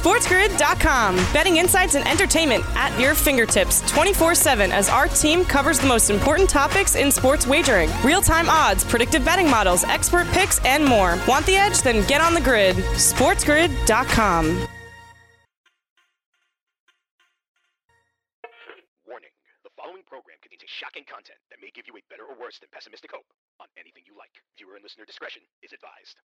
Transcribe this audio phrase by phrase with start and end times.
[0.00, 1.16] SportsGrid.com.
[1.30, 6.08] Betting insights and entertainment at your fingertips 24 7 as our team covers the most
[6.08, 11.18] important topics in sports wagering real time odds, predictive betting models, expert picks, and more.
[11.28, 11.82] Want the edge?
[11.82, 12.76] Then get on the grid.
[12.96, 14.46] SportsGrid.com.
[19.06, 22.58] Warning the following program contains shocking content that may give you a better or worse
[22.58, 23.26] than pessimistic hope
[23.60, 24.30] on anything you like.
[24.56, 26.20] Viewer and listener discretion is advised.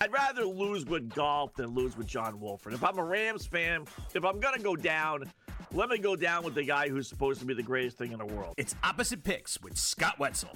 [0.00, 2.74] I'd rather lose with Goff than lose with John Wolford.
[2.74, 5.30] If I'm a Rams fan, if I'm going to go down,
[5.72, 8.18] let me go down with the guy who's supposed to be the greatest thing in
[8.18, 8.54] the world.
[8.56, 10.50] It's Opposite Picks with Scott Wetzel.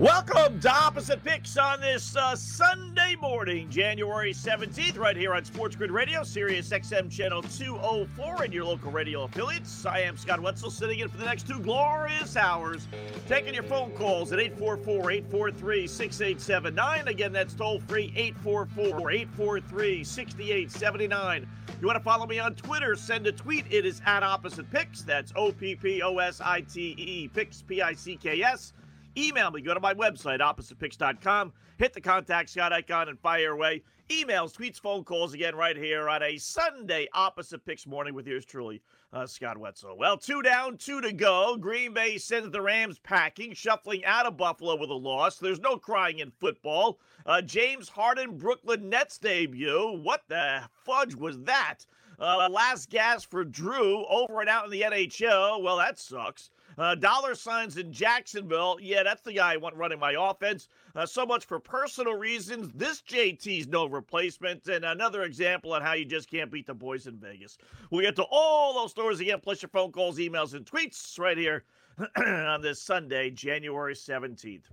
[0.00, 5.76] Welcome to Opposite Picks on this uh, Sunday morning, January 17th, right here on Sports
[5.76, 9.84] Grid Radio, Sirius XM Channel 204, and your local radio affiliates.
[9.84, 12.88] I am Scott Wetzel, sitting in for the next two glorious hours,
[13.28, 17.08] taking your phone calls at 844 843 6879.
[17.08, 21.46] Again, that's toll free 844 843 6879.
[21.78, 22.96] You want to follow me on Twitter?
[22.96, 23.66] Send a tweet.
[23.68, 25.02] It is at Opposite Picks.
[25.02, 28.72] That's O P P O S I T E Picks, P I C K S.
[29.16, 29.60] Email me.
[29.60, 31.52] Go to my website, oppositepicks.com.
[31.78, 33.82] Hit the contact Scott icon and fire away.
[34.08, 38.44] Emails, tweets, phone calls again right here on a Sunday Opposite Picks morning with yours
[38.44, 39.96] truly, uh, Scott Wetzel.
[39.96, 41.56] Well, two down, two to go.
[41.56, 45.38] Green Bay sends the Rams packing, shuffling out of Buffalo with a loss.
[45.38, 46.98] There's no crying in football.
[47.24, 50.00] Uh, James Harden, Brooklyn Nets debut.
[50.02, 51.86] What the fudge was that?
[52.18, 55.62] Uh, last gas for Drew over and out in the NHL.
[55.62, 56.50] Well, that sucks.
[56.78, 58.78] Uh, dollar signs in Jacksonville.
[58.80, 60.68] Yeah, that's the guy I want running my offense.
[60.94, 62.70] Uh, so much for personal reasons.
[62.74, 64.66] This JT's no replacement.
[64.68, 67.58] And another example on how you just can't beat the boys in Vegas.
[67.90, 71.36] We'll get to all those stories again, plus your phone calls, emails, and tweets right
[71.36, 71.64] here
[72.16, 74.64] on this Sunday, January 17th.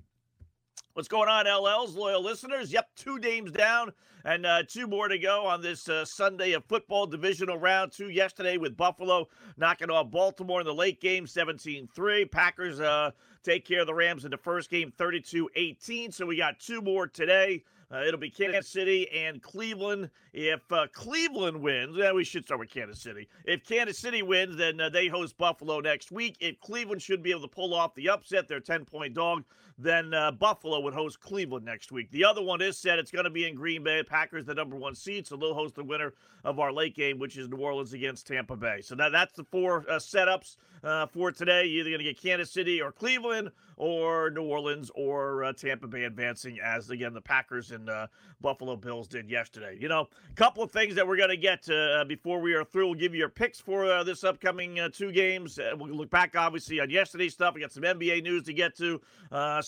[0.97, 2.73] What's going on, LL's loyal listeners?
[2.73, 3.91] Yep, two games down
[4.25, 7.91] and uh, two more to go on this uh, Sunday of football divisional round.
[7.91, 9.27] Two yesterday with Buffalo
[9.57, 12.25] knocking off Baltimore in the late game 17 3.
[12.25, 13.11] Packers uh,
[13.43, 16.11] take care of the Rams in the first game 32 18.
[16.11, 17.63] So we got two more today.
[17.89, 20.09] Uh, it'll be Kansas City and Cleveland.
[20.33, 23.29] If uh, Cleveland wins, then we should start with Kansas City.
[23.45, 26.35] If Kansas City wins, then uh, they host Buffalo next week.
[26.41, 29.45] If Cleveland should be able to pull off the upset, their 10 point dog,
[29.77, 32.09] then uh, Buffalo would host Cleveland next week.
[32.11, 32.97] The other one is set.
[32.97, 34.01] It's going to be in Green Bay.
[34.01, 37.37] Packers, the number one seed, so they'll host the winner of our late game, which
[37.37, 38.81] is New Orleans against Tampa Bay.
[38.81, 41.65] So that, that's the four uh, setups uh, for today.
[41.65, 45.87] You're either going to get Kansas City or Cleveland or New Orleans or uh, Tampa
[45.87, 48.07] Bay advancing, as again the Packers and uh,
[48.41, 49.77] Buffalo Bills did yesterday.
[49.79, 52.63] You know, a couple of things that we're going to get uh, before we are
[52.63, 52.87] through.
[52.87, 55.59] We'll give you your picks for this upcoming two games.
[55.77, 57.53] We'll look back, obviously, on yesterday's stuff.
[57.55, 59.01] We got some NBA news to get to,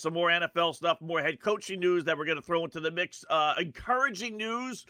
[0.00, 2.90] some more NFL stuff, more head coaching news that we're going to throw into the
[2.90, 3.24] mix.
[3.28, 4.86] Uh, encouraging news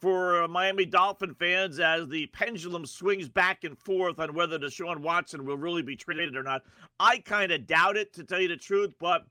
[0.00, 4.98] for uh, Miami Dolphin fans as the pendulum swings back and forth on whether Deshaun
[4.98, 6.62] Watson will really be traded or not.
[6.98, 8.94] I kind of doubt it, to tell you the truth.
[8.98, 9.24] But,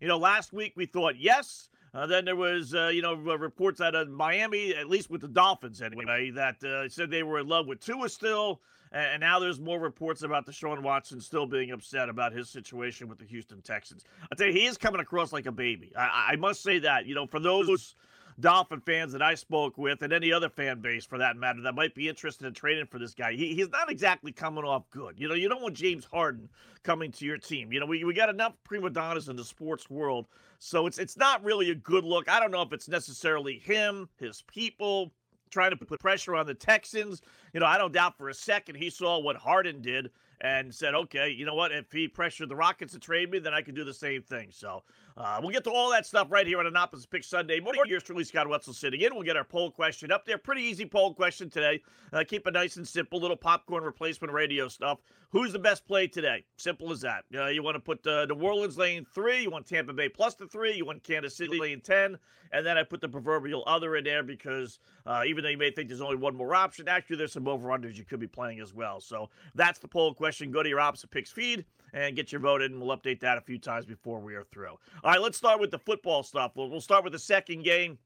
[0.00, 1.68] you know, last week we thought yes.
[1.92, 5.28] Uh, then there was, uh, you know, reports out of Miami, at least with the
[5.28, 8.60] Dolphins anyway, that uh, said they were in love with Tua still.
[8.94, 13.18] And now there's more reports about Deshaun Watson still being upset about his situation with
[13.18, 14.04] the Houston Texans.
[14.30, 15.92] I tell you, he is coming across like a baby.
[15.98, 17.04] I, I must say that.
[17.04, 17.96] You know, for those
[18.38, 21.74] Dolphin fans that I spoke with, and any other fan base for that matter, that
[21.74, 23.32] might be interested in trading for this guy.
[23.32, 25.18] He, he's not exactly coming off good.
[25.18, 26.48] You know, you don't want James Harden
[26.84, 27.72] coming to your team.
[27.72, 30.26] You know, we, we got enough prima donnas in the sports world,
[30.60, 32.28] so it's it's not really a good look.
[32.28, 35.12] I don't know if it's necessarily him, his people
[35.54, 37.22] trying to put pressure on the Texans.
[37.54, 40.10] You know, I don't doubt for a second he saw what Harden did
[40.40, 41.72] and said, okay, you know what?
[41.72, 44.48] If he pressured the Rockets to trade me, then I can do the same thing.
[44.50, 44.82] So
[45.16, 47.82] uh, we'll get to all that stuff right here on an opposite pick Sunday morning.
[47.86, 49.14] Yours truly, Scott Wetzel sitting in.
[49.14, 50.38] We'll get our poll question up there.
[50.38, 51.82] Pretty easy poll question today.
[52.12, 53.20] Uh, keep it nice and simple.
[53.20, 54.98] Little popcorn replacement radio stuff.
[55.30, 56.44] Who's the best play today?
[56.56, 57.24] Simple as that.
[57.34, 59.42] Uh, you want to put uh, New Orleans lane three.
[59.42, 60.74] You want Tampa Bay plus the three.
[60.74, 62.18] You want Kansas City lane ten.
[62.52, 65.72] And then I put the proverbial other in there because uh, even though you may
[65.72, 68.60] think there's only one more option, actually there's some over unders you could be playing
[68.60, 69.00] as well.
[69.00, 70.52] So that's the poll question.
[70.52, 72.72] Go to your opposite picks feed and get your vote in.
[72.72, 74.76] And we'll update that a few times before we are through.
[75.04, 76.52] All right, let's start with the football stuff.
[76.54, 77.98] We'll, we'll start with the second game.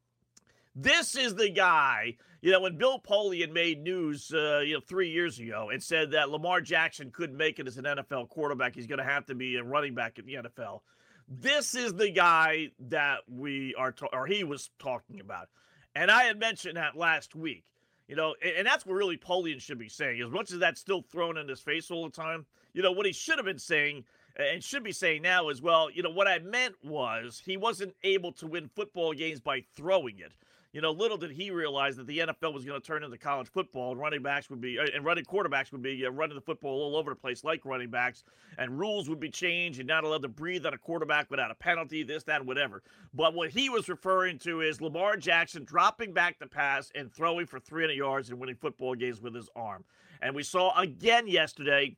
[0.75, 5.09] This is the guy, you know, when Bill Polian made news, uh, you know, three
[5.09, 8.75] years ago and said that Lamar Jackson couldn't make it as an NFL quarterback.
[8.75, 10.81] He's going to have to be a running back in the NFL.
[11.29, 15.49] This is the guy that we are, ta- or he was talking about.
[15.95, 17.65] And I had mentioned that last week.
[18.09, 20.21] You know, and, that's what really Polian should be saying.
[20.21, 23.07] As much as that's still thrown in his face all the time, you know, what
[23.07, 24.05] he should have been saying
[24.39, 27.95] and should be saying now as well, you know, what I meant was he wasn't
[28.05, 30.33] able to win football games by throwing it.
[30.73, 33.49] You know, little did he realize that the NFL was going to turn into college
[33.49, 36.43] football, and running backs would be, uh, and running quarterbacks would be uh, running the
[36.43, 38.23] football all over the place like running backs,
[38.59, 41.55] and rules would be changed, and not allowed to breathe on a quarterback without a
[41.55, 42.83] penalty, this, that, whatever.
[43.15, 47.47] But what he was referring to is Lamar Jackson dropping back the pass and throwing
[47.47, 49.85] for 300 yards and winning football games with his arm.
[50.21, 51.97] And we saw again yesterday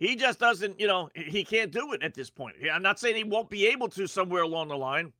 [0.00, 2.56] he just doesn't, you know, he can't do it at this point.
[2.72, 5.12] I'm not saying he won't be able to somewhere along the line,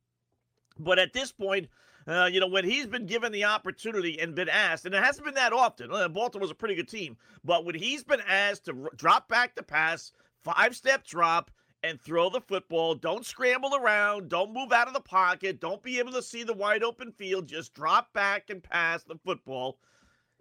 [0.79, 1.69] but at this point,
[2.07, 5.23] uh, you know, when he's been given the opportunity and been asked, and it hasn't
[5.23, 5.93] been that often.
[5.93, 9.53] Uh, Baltimore's a pretty good team, but when he's been asked to r- drop back
[9.53, 10.11] the pass,
[10.43, 11.51] five step drop,
[11.83, 15.99] and throw the football, don't scramble around, don't move out of the pocket, don't be
[15.99, 19.77] able to see the wide open field, just drop back and pass the football.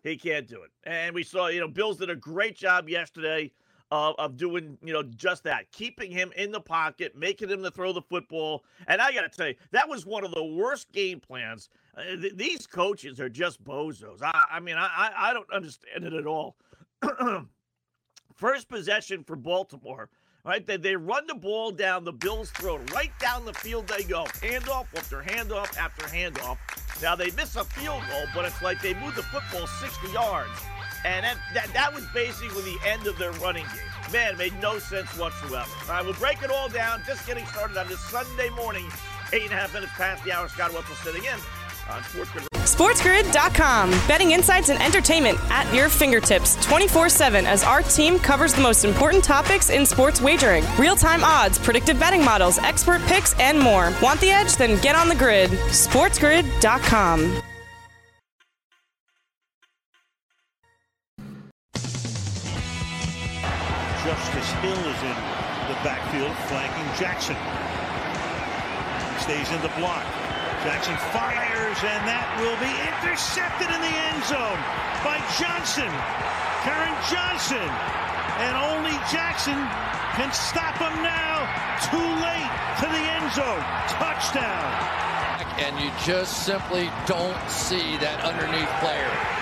[0.03, 0.71] He can't do it.
[0.85, 3.53] And we saw, you know, Bills did a great job yesterday
[3.91, 7.71] of, of doing, you know, just that, keeping him in the pocket, making him to
[7.71, 8.65] throw the football.
[8.87, 11.69] And I got to tell you, that was one of the worst game plans.
[11.97, 14.23] Uh, th- these coaches are just bozos.
[14.23, 16.57] I, I mean, I, I don't understand it at all.
[18.37, 20.09] First possession for Baltimore.
[20.43, 22.91] Right, they, they run the ball down the Bills' throat.
[22.95, 24.25] Right down the field they go.
[24.25, 26.57] Handoff after handoff after handoff.
[27.03, 30.49] Now they miss a field goal, but it's like they move the football 60 yards.
[31.05, 34.13] And that, that, that was basically the end of their running game.
[34.13, 35.71] Man, made no sense whatsoever.
[35.83, 37.03] All right, we'll break it all down.
[37.07, 38.87] Just getting started on this Sunday morning,
[39.33, 40.49] eight and a half minutes past the hour.
[40.49, 41.39] Scott Wetzel sitting in
[41.91, 42.47] on SportsGrid.
[42.65, 43.91] SportsGrid.com.
[44.07, 48.85] Betting insights and entertainment at your fingertips 24 7 as our team covers the most
[48.85, 53.93] important topics in sports wagering real time odds, predictive betting models, expert picks, and more.
[54.03, 54.57] Want the edge?
[54.57, 55.51] Then get on the grid.
[55.51, 57.43] SportsGrid.com.
[64.61, 65.17] Hill is in
[65.73, 67.37] the backfield, flanking Jackson.
[69.25, 70.05] Stays in the block.
[70.61, 74.61] Jackson fires, and that will be intercepted in the end zone
[75.01, 75.89] by Johnson.
[76.61, 77.69] Taron Johnson.
[78.45, 79.57] And only Jackson
[80.21, 81.49] can stop him now.
[81.89, 82.53] Too late
[82.85, 83.65] to the end zone.
[83.97, 84.69] Touchdown.
[85.57, 89.40] And you just simply don't see that underneath player.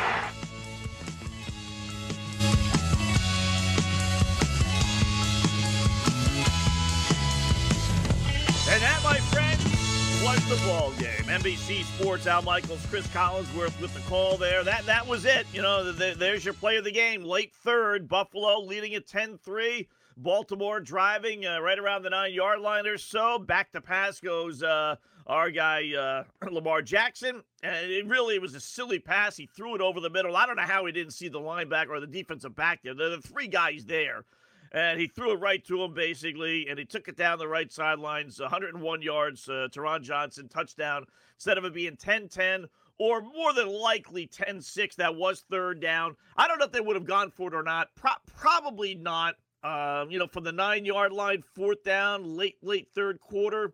[11.38, 14.64] NBC Sports, Al Michaels, Chris Collinsworth with the call there.
[14.64, 15.46] That that was it.
[15.52, 17.23] You know, the, there's your play of the game.
[17.23, 19.87] Late third, Buffalo leading at 10-3.
[20.17, 23.38] Baltimore driving uh, right around the nine-yard line or so.
[23.38, 24.96] Back to pass goes uh,
[25.29, 29.37] our guy uh, Lamar Jackson, and it really was a silly pass.
[29.37, 30.37] He threw it over the middle.
[30.37, 32.94] I don't know how he didn't see the linebacker or the defensive back there.
[32.94, 34.25] There are the three guys there
[34.73, 37.73] and he threw it right to him basically, and he took it down the right
[37.73, 39.49] sidelines, 101 yards.
[39.49, 41.06] Uh, Taron Johnson touchdown
[41.37, 42.67] instead of it being 10-10
[42.99, 44.97] or more than likely 10-6.
[44.97, 46.17] That was third down.
[46.37, 47.88] I don't know if they would have gone for it or not.
[47.94, 49.37] Pro- probably not.
[49.65, 53.73] Um, you know, from the nine yard line, fourth down, late late third quarter.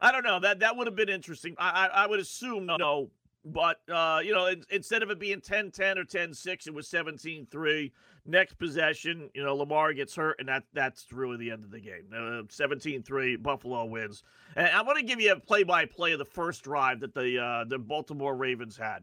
[0.00, 0.40] I don't know.
[0.40, 1.54] That that would have been interesting.
[1.58, 3.10] I I, I would assume no.
[3.44, 6.74] But, uh, you know, in, instead of it being 10 10 or 10 6, it
[6.74, 7.92] was 17 3.
[8.26, 11.80] Next possession, you know, Lamar gets hurt, and that that's really the end of the
[11.80, 12.46] game.
[12.48, 14.22] 17 uh, 3, Buffalo wins.
[14.56, 17.14] And I want to give you a play by play of the first drive that
[17.14, 19.02] the, uh, the Baltimore Ravens had.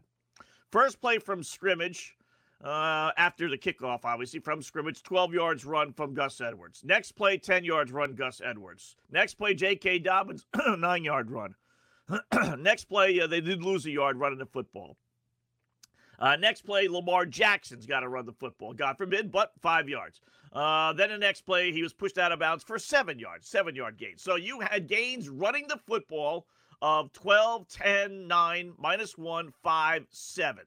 [0.70, 2.14] First play from scrimmage.
[2.62, 6.82] Uh, after the kickoff, obviously, from scrimmage, 12 yards run from Gus Edwards.
[6.84, 8.96] Next play, 10 yards run, Gus Edwards.
[9.12, 10.00] Next play, J.K.
[10.00, 10.44] Dobbins,
[10.76, 11.54] 9 yard run.
[12.58, 14.96] next play, uh, they did lose a yard running the football.
[16.18, 18.72] Uh, next play, Lamar Jackson's got to run the football.
[18.72, 20.20] God forbid, but five yards.
[20.52, 23.74] Uh, then the next play, he was pushed out of bounds for seven yards, seven
[23.74, 24.14] yard gain.
[24.16, 26.46] So you had gains running the football
[26.82, 30.64] of 12, 10, 9, minus 1, 5, 7.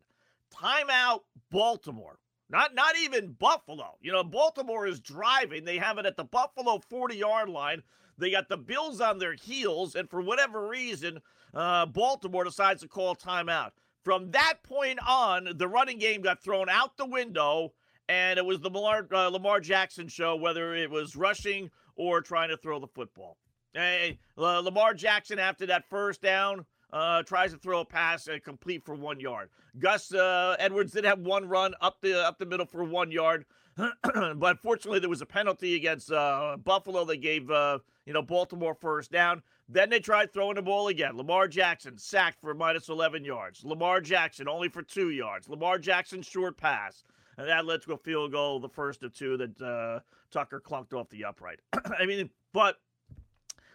[0.54, 2.20] Timeout, Baltimore.
[2.50, 3.96] Not not even Buffalo.
[4.02, 5.64] You know, Baltimore is driving.
[5.64, 7.82] They have it at the Buffalo 40 yard line.
[8.18, 11.22] They got the Bills on their heels, and for whatever reason,
[11.54, 13.72] uh, Baltimore decides to call timeout.
[14.04, 17.74] From that point on, the running game got thrown out the window,
[18.10, 22.50] and it was the Lamar, uh, Lamar Jackson show, whether it was rushing or trying
[22.50, 23.38] to throw the football.
[23.74, 28.44] Hey, uh, Lamar Jackson, after that first down, uh, tries to throw a pass and
[28.44, 29.50] complete for one yard.
[29.80, 33.46] Gus uh, Edwards did have one run up the up the middle for one yard,
[34.36, 37.06] but fortunately there was a penalty against uh, Buffalo.
[37.06, 39.42] that gave uh, you know Baltimore first down.
[39.72, 41.16] Then they tried throwing the ball again.
[41.16, 43.64] Lamar Jackson sacked for minus 11 yards.
[43.64, 45.48] Lamar Jackson only for two yards.
[45.48, 47.04] Lamar Jackson short pass.
[47.38, 50.00] And that led to a field goal, the first of two that uh,
[50.30, 51.60] Tucker clunked off the upright.
[51.98, 52.80] I mean, but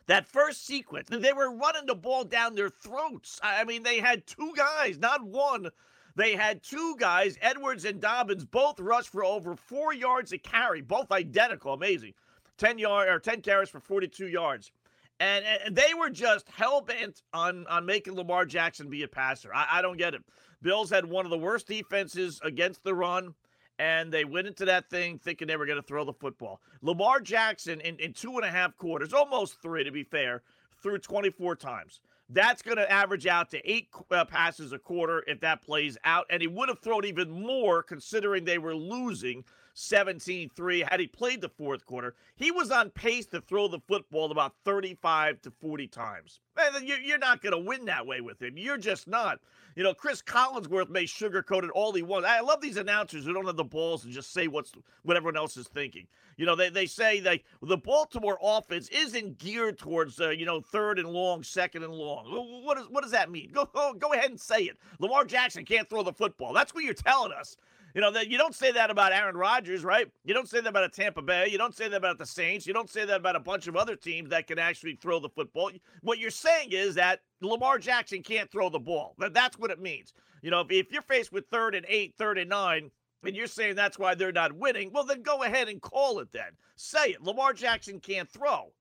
[0.07, 3.41] that first sequence, they were running the ball down their throats.
[3.43, 5.71] I mean, they had two guys, not one.
[6.15, 10.83] They had two guys, Edwards and Dobbins, both rushed for over four yards a carry,
[10.83, 11.73] both identical.
[11.73, 12.13] Amazing.
[12.59, 14.73] 10 yard or 10 carries for 42 yards.
[15.19, 19.55] And, and they were just hell bent on, on making Lamar Jackson be a passer.
[19.55, 20.23] I, I don't get it.
[20.63, 23.35] Bills had one of the worst defenses against the run
[23.79, 26.61] and they went into that thing thinking they were going to throw the football.
[26.83, 30.43] Lamar Jackson, in, in two and a half quarters, almost three to be fair,
[30.83, 32.01] threw 24 times.
[32.29, 36.27] That's going to average out to eight uh, passes a quarter if that plays out.
[36.31, 39.45] And he would have thrown even more considering they were losing
[39.79, 42.15] 17 3 had he played the fourth quarter.
[42.35, 46.41] He was on pace to throw the football about 35 to 40 times.
[46.57, 48.57] Man, you're not going to win that way with him.
[48.57, 49.39] You're just not.
[49.75, 52.27] You know, Chris Collinsworth may sugarcoat it all he wants.
[52.27, 55.37] I love these announcers who don't have the balls to just say what's what everyone
[55.37, 56.07] else is thinking.
[56.39, 60.63] You know, they, they say like the Baltimore offense isn't geared towards uh, you know
[60.63, 62.25] third and long, second and long.
[62.65, 63.51] What does what does that mean?
[63.53, 64.79] Go, go go ahead and say it.
[64.99, 66.55] Lamar Jackson can't throw the football.
[66.55, 67.59] That's what you're telling us.
[67.97, 70.07] You know, that you don't say that about Aaron Rodgers, right?
[70.23, 71.49] You don't say that about a Tampa Bay.
[71.49, 72.67] You don't say that about the Saints.
[72.67, 75.31] You don't say that about a bunch of other teams that can actually throw the
[75.31, 75.71] football.
[76.03, 79.15] What you're saying is that Lamar Jackson can't throw the ball.
[79.33, 80.13] That's what it means.
[80.43, 82.91] You know, if, if you're faced with third and eight, third and nine,
[83.25, 86.29] and you're saying that's why they're not winning, well, then go ahead and call it
[86.33, 86.51] then.
[86.77, 87.23] Say it.
[87.23, 88.73] Lamar Jackson can't throw.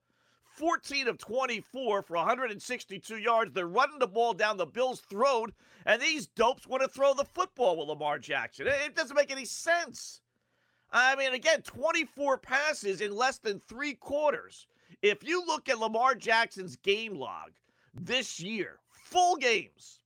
[0.55, 3.53] 14 of 24 for 162 yards.
[3.53, 5.53] They're running the ball down the Bills' throat,
[5.85, 8.67] and these dopes want to throw the football with Lamar Jackson.
[8.67, 10.21] It doesn't make any sense.
[10.91, 14.67] I mean, again, 24 passes in less than three quarters.
[15.01, 17.51] If you look at Lamar Jackson's game log
[17.93, 19.99] this year, full games,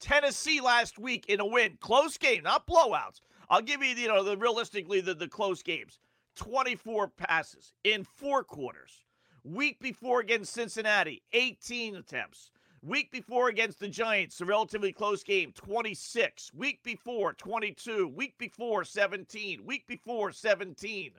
[0.00, 3.20] Tennessee last week in a win, close game, not blowouts.
[3.48, 6.00] I'll give you, you know, the realistically the, the close games.
[6.34, 9.05] 24 passes in four quarters.
[9.46, 12.50] Week before against Cincinnati, 18 attempts.
[12.82, 16.50] Week before against the Giants, a relatively close game, 26.
[16.52, 18.08] Week before, 22.
[18.08, 19.64] Week before, 17.
[19.64, 21.12] Week before, 17.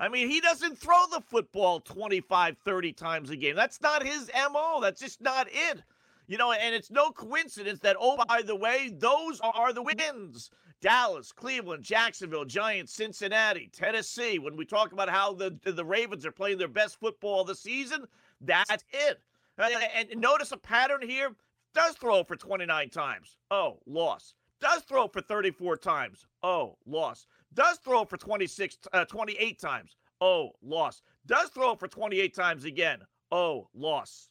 [0.00, 3.54] I mean, he doesn't throw the football 25, 30 times a game.
[3.54, 4.80] That's not his MO.
[4.82, 5.80] That's just not it.
[6.26, 10.50] You know, and it's no coincidence that, oh, by the way, those are the wins.
[10.80, 14.38] Dallas, Cleveland, Jacksonville, Giants, Cincinnati, Tennessee.
[14.38, 17.54] When we talk about how the, the Ravens are playing their best football of the
[17.54, 18.06] season,
[18.40, 19.20] that's it.
[19.58, 21.30] And notice a pattern here.
[21.74, 23.36] Does throw for 29 times.
[23.50, 24.34] Oh, loss.
[24.60, 26.26] Does throw for 34 times.
[26.42, 27.26] Oh, loss.
[27.54, 29.96] Does throw for 26, uh, 28 times.
[30.20, 31.02] Oh, loss.
[31.26, 33.00] Does throw for 28 times again.
[33.32, 34.30] Oh, loss.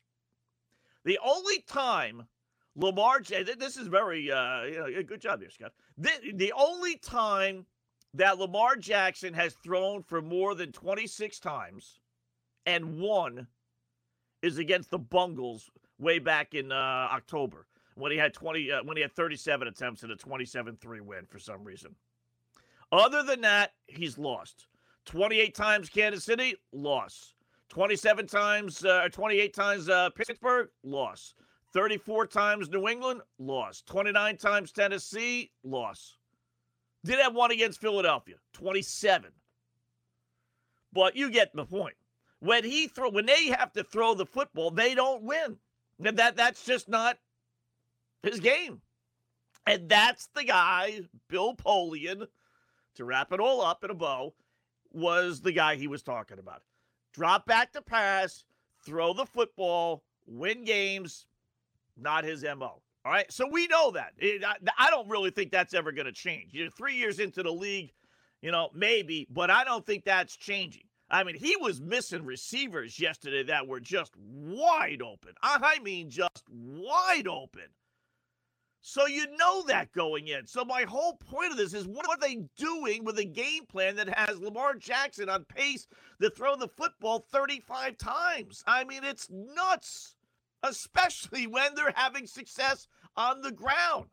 [1.04, 2.26] The only time
[2.75, 4.63] Lamar, this is very uh,
[5.06, 5.74] good job here, Scott.
[5.98, 7.65] The, the only time
[8.15, 12.00] that Lamar Jackson has thrown for more than 26 times
[12.65, 13.48] and won
[14.42, 16.75] is against the Bungles way back in uh,
[17.12, 21.25] October when he had 20 uh, when he had 37 attempts and a 27-3 win
[21.27, 21.96] for some reason.
[22.92, 24.68] Other than that, he's lost.
[25.06, 27.34] 28 times Kansas City, loss.
[27.70, 31.34] 27 times, uh, 28 times uh, Pittsburgh, loss.
[31.74, 33.82] 34 times New England, loss.
[33.88, 36.18] 29 times Tennessee, loss.
[37.03, 39.32] Did have one against Philadelphia, 27.
[40.94, 41.96] But you get the point.
[42.39, 45.58] When he throw when they have to throw the football, they don't win.
[46.03, 47.18] And that that's just not
[48.22, 48.82] his game.
[49.65, 52.27] And that's the guy, Bill Polian,
[52.96, 54.34] to wrap it all up in a bow,
[54.92, 56.62] was the guy he was talking about.
[57.13, 58.44] Drop back to pass,
[58.86, 61.25] throw the football, win games,
[61.98, 62.82] not his MO.
[63.06, 63.32] All right.
[63.32, 64.14] So we know that.
[64.18, 66.54] It, I, I, don't really think that's ever going to change.
[66.54, 67.92] You're three years into the league,
[68.42, 70.84] you know, maybe, but I don't think that's changing.
[71.10, 75.34] I mean, he was missing receivers yesterday that were just wide open.
[75.44, 77.68] I mean, just wide open.
[78.86, 80.46] So you know that going in.
[80.46, 83.96] So my whole point of this is what are they doing with a game plan
[83.96, 85.88] that has Lamar Jackson on pace
[86.22, 88.64] to throw the football 35 times?
[88.68, 90.16] I mean, it's nuts
[90.63, 94.08] especially when they're having success on the ground.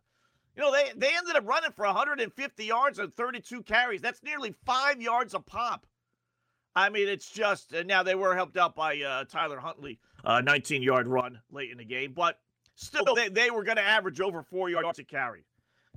[0.57, 4.03] You know, they, they ended up running for 150 yards and 32 carries.
[4.03, 5.87] That's nearly five yards a pop.
[6.77, 10.41] I mean, it's just, uh, now they were helped out by uh, Tyler Huntley, uh,
[10.41, 12.13] 19 yard run late in the game.
[12.15, 12.39] But
[12.81, 15.45] Still, they, they were going to average over four yards a carry.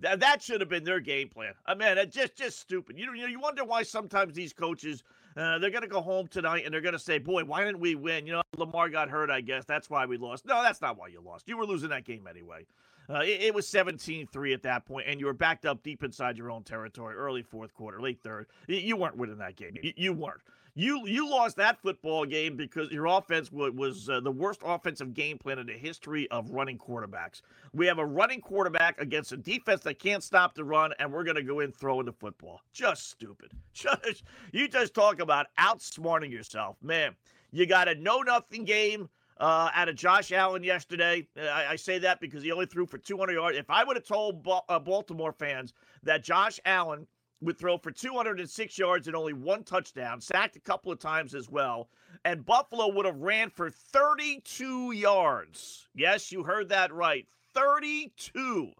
[0.02, 1.54] That, that should have been their game plan.
[1.66, 3.00] I mean, just just stupid.
[3.00, 5.02] You know, you wonder why sometimes these coaches
[5.36, 7.80] uh, they're going to go home tonight and they're going to say, "Boy, why didn't
[7.80, 9.30] we win?" You know, Lamar got hurt.
[9.30, 10.46] I guess that's why we lost.
[10.46, 11.48] No, that's not why you lost.
[11.48, 12.66] You were losing that game anyway.
[13.10, 16.38] Uh, it, it, was 17-3 at that point, and you were backed up deep inside
[16.38, 18.48] your own territory, early fourth quarter, late third.
[18.68, 19.76] You weren't winning that game.
[19.82, 20.40] You, you weren't.
[20.76, 25.38] You you lost that football game because your offense was uh, the worst offensive game
[25.38, 27.42] plan in the history of running quarterbacks.
[27.74, 31.26] We have a running quarterback against a defense that can't stop the run, and we're
[31.26, 32.62] going to go in throwing the football.
[32.74, 33.52] Just stupid.
[33.74, 37.16] Just you just talk about outsmarting yourself, man.
[37.52, 41.28] You got a no nothing game uh, out of Josh Allen yesterday.
[41.38, 43.58] I, I, say that because he only threw for 200 yards.
[43.58, 47.08] If I would have told ba- uh, Baltimore fans that Josh Allen
[47.44, 51.50] would throw for 206 yards and only one touchdown, sacked a couple of times as
[51.50, 51.90] well.
[52.26, 55.88] And Buffalo would have ran for 32 yards.
[55.94, 57.28] Yes, you heard that right.
[57.54, 58.72] 32.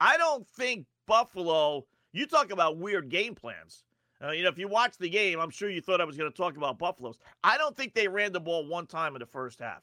[0.00, 3.84] I don't think Buffalo, you talk about weird game plans.
[4.22, 6.30] Uh, you know, if you watch the game, I'm sure you thought I was going
[6.30, 7.18] to talk about Buffalo's.
[7.44, 9.82] I don't think they ran the ball one time in the first half.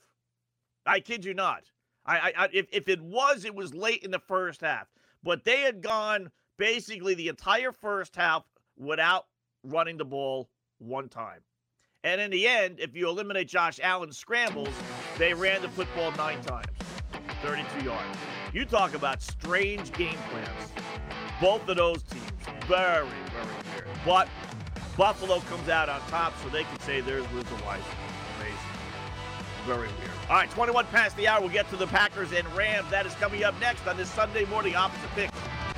[0.86, 1.64] I kid you not.
[2.06, 4.88] I, I, if, if it was, it was late in the first half.
[5.24, 8.44] But they had gone basically the entire first half
[8.78, 9.26] without
[9.64, 11.42] running the ball one time.
[12.04, 14.70] And in the end, if you eliminate Josh Allen's scrambles,
[15.18, 16.68] they ran the football nine times,
[17.42, 18.18] 32 yards.
[18.54, 20.72] You talk about strange game plans.
[21.42, 22.32] Both of those teams,
[22.68, 23.88] very, very weird.
[24.06, 24.30] But
[24.96, 27.82] Buffalo comes out on top, so they can say theirs was the wise.
[28.40, 28.58] Amazing.
[29.66, 30.12] Very weird.
[30.30, 31.42] All right, 21 past the hour.
[31.42, 32.90] We'll get to the Packers and Rams.
[32.92, 35.32] That is coming up next on this Sunday morning opposite pick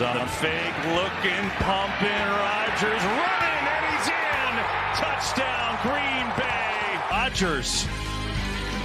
[0.00, 2.08] on a fake looking, pumping.
[2.10, 4.54] Rodgers running, and he's in.
[4.94, 7.00] Touchdown, Green Bay.
[7.10, 7.86] Rodgers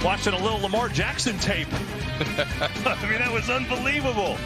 [0.04, 1.68] watching a little Lamar Jackson tape.
[1.72, 4.36] I mean, that was unbelievable.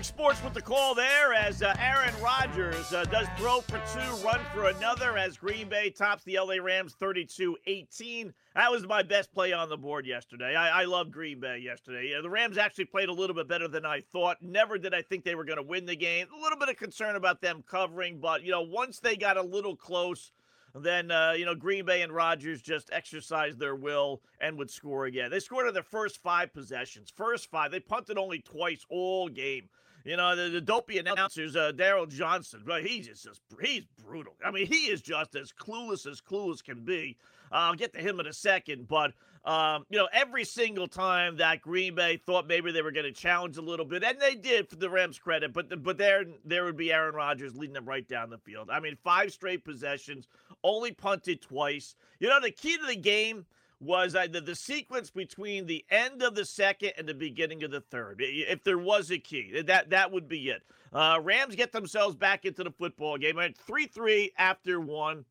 [0.00, 4.24] Fox Sports with the call there as uh, Aaron Rodgers uh, does throw for two,
[4.24, 8.32] run for another as Green Bay tops the LA Rams 32 18.
[8.54, 10.56] That was my best play on the board yesterday.
[10.56, 12.12] I, I love Green Bay yesterday.
[12.12, 14.38] Yeah, the Rams actually played a little bit better than I thought.
[14.40, 16.28] Never did I think they were going to win the game.
[16.34, 19.42] A little bit of concern about them covering, but, you know, once they got a
[19.42, 20.32] little close,
[20.74, 25.06] then uh, you know Green Bay and Rodgers just exercised their will and would score
[25.06, 25.30] again.
[25.30, 27.12] They scored in their first five possessions.
[27.14, 27.70] First five.
[27.70, 29.68] They punted only twice all game.
[30.04, 34.34] You know the, the dopey announcers, uh, Daryl Johnson, but he's just, just he's brutal.
[34.44, 37.16] I mean, he is just as clueless as clueless can be.
[37.52, 39.12] Uh, I'll get to him in a second, but
[39.44, 43.12] um, you know, every single time that Green Bay thought maybe they were going to
[43.12, 46.24] challenge a little bit, and they did for the Rams' credit, but the, but there
[46.44, 48.68] there would be Aaron Rodgers leading them right down the field.
[48.70, 50.28] I mean, five straight possessions,
[50.62, 51.94] only punted twice.
[52.18, 53.44] You know, the key to the game
[53.80, 57.70] was uh, the, the sequence between the end of the second and the beginning of
[57.70, 58.20] the third.
[58.20, 60.62] If there was a key, that that would be it.
[60.92, 63.38] Uh, Rams get themselves back into the football game.
[63.38, 65.24] At three three after one.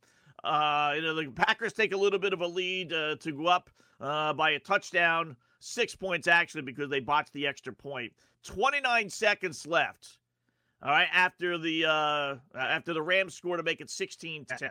[0.43, 3.47] Uh, you know the Packers take a little bit of a lead uh, to go
[3.47, 8.11] up uh, by a touchdown, six points actually because they botched the extra point.
[8.43, 10.17] Twenty nine seconds left.
[10.81, 14.69] All right, after the uh, after the Rams score to make it 16-10.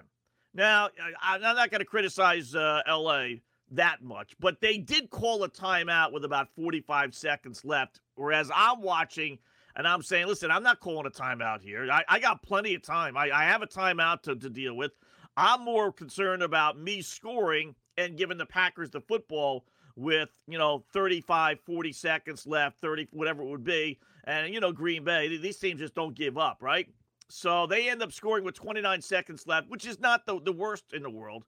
[0.54, 0.88] Now,
[1.22, 3.40] I'm not going to criticize uh, LA
[3.72, 4.34] that much.
[4.40, 8.00] But they did call a timeout with about 45 seconds left.
[8.14, 9.38] Whereas I'm watching
[9.76, 11.88] and I'm saying, listen, I'm not calling a timeout here.
[11.90, 13.16] I, I got plenty of time.
[13.16, 14.92] I, I have a timeout to, to deal with.
[15.36, 20.84] I'm more concerned about me scoring and giving the Packers the football with, you know,
[20.92, 24.00] 35, 40 seconds left, 30, whatever it would be.
[24.24, 26.88] And, you know, Green Bay, these teams just don't give up, right?
[27.28, 30.92] So they end up scoring with 29 seconds left, which is not the, the worst
[30.92, 31.44] in the world.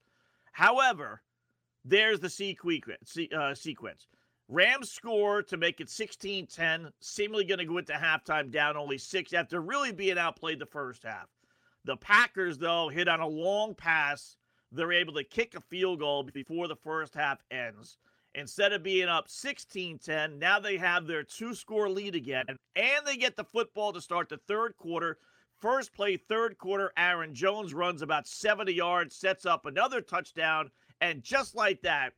[0.52, 1.22] However,
[1.84, 3.16] there's the sequence.
[3.36, 4.06] Uh, sequence.
[4.48, 8.98] Rams score to make it 16 10, seemingly going to go into halftime down only
[8.98, 11.28] six after really being outplayed the first half.
[11.84, 14.36] The Packers, though, hit on a long pass.
[14.72, 17.98] They're able to kick a field goal before the first half ends.
[18.34, 22.44] Instead of being up 16 10, now they have their two score lead again,
[22.76, 25.18] and they get the football to start the third quarter.
[25.60, 31.22] First play, third quarter, Aaron Jones runs about 70 yards, sets up another touchdown, And
[31.22, 32.12] just like that,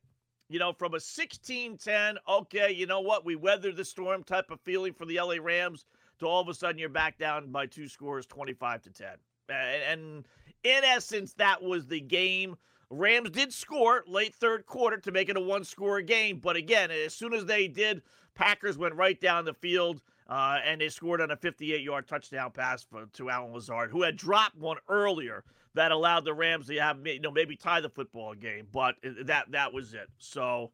[0.48, 3.24] you know, from a 16 10, okay, you know what?
[3.24, 5.86] We weathered the storm type of feeling for the LA Rams
[6.18, 9.08] to all of a sudden you're back down by two scores, 25 to 10.
[9.48, 10.26] And
[10.62, 12.56] in essence, that was the game.
[12.90, 16.38] Rams did score late third quarter to make it a one score game.
[16.38, 18.02] But again, as soon as they did,
[18.34, 20.02] Packers went right down the field.
[20.28, 24.02] Uh, and they scored on a 58 yard touchdown pass for, to Allen Lazard, who
[24.02, 27.88] had dropped one earlier that allowed the Rams to have you know maybe tie the
[27.88, 30.08] football game, but that that was it.
[30.18, 30.70] So,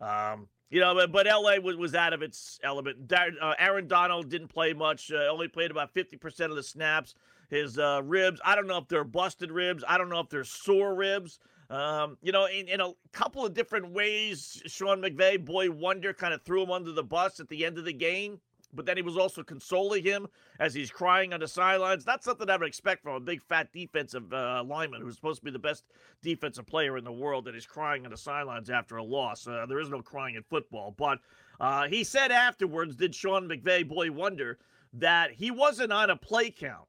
[0.00, 3.12] um, you know, but, but LA was, was out of its element.
[3.12, 7.14] Uh, Aaron Donald didn't play much; uh, only played about 50% of the snaps.
[7.48, 9.82] His uh, ribs, I don't know if they're busted ribs.
[9.88, 11.40] I don't know if they're sore ribs.
[11.68, 16.32] Um, you know, in, in a couple of different ways, Sean McVay, boy wonder, kind
[16.32, 18.40] of threw him under the bus at the end of the game
[18.72, 20.26] but then he was also consoling him
[20.58, 22.04] as he's crying on the sidelines.
[22.04, 25.44] That's something I would expect from a big fat defensive uh, lineman who's supposed to
[25.44, 25.84] be the best
[26.22, 29.46] defensive player in the world that is crying on the sidelines after a loss.
[29.46, 31.18] Uh, there is no crying in football, but
[31.60, 34.58] uh, he said afterwards, did Sean McVay, boy wonder,
[34.92, 36.88] that he wasn't on a play count,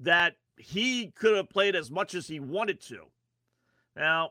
[0.00, 3.06] that he could have played as much as he wanted to.
[3.96, 4.30] Now,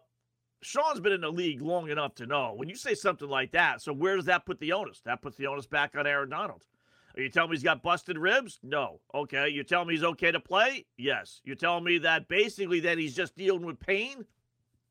[0.62, 3.82] Sean's been in the league long enough to know when you say something like that.
[3.82, 5.02] So where does that put the onus?
[5.06, 6.66] That puts the onus back on Aaron Donald.
[7.16, 8.60] Are you telling me he's got busted ribs?
[8.64, 9.00] No.
[9.14, 9.50] Okay.
[9.50, 10.86] You're telling me he's okay to play?
[10.98, 11.42] Yes.
[11.44, 14.26] You're telling me that basically that he's just dealing with pain?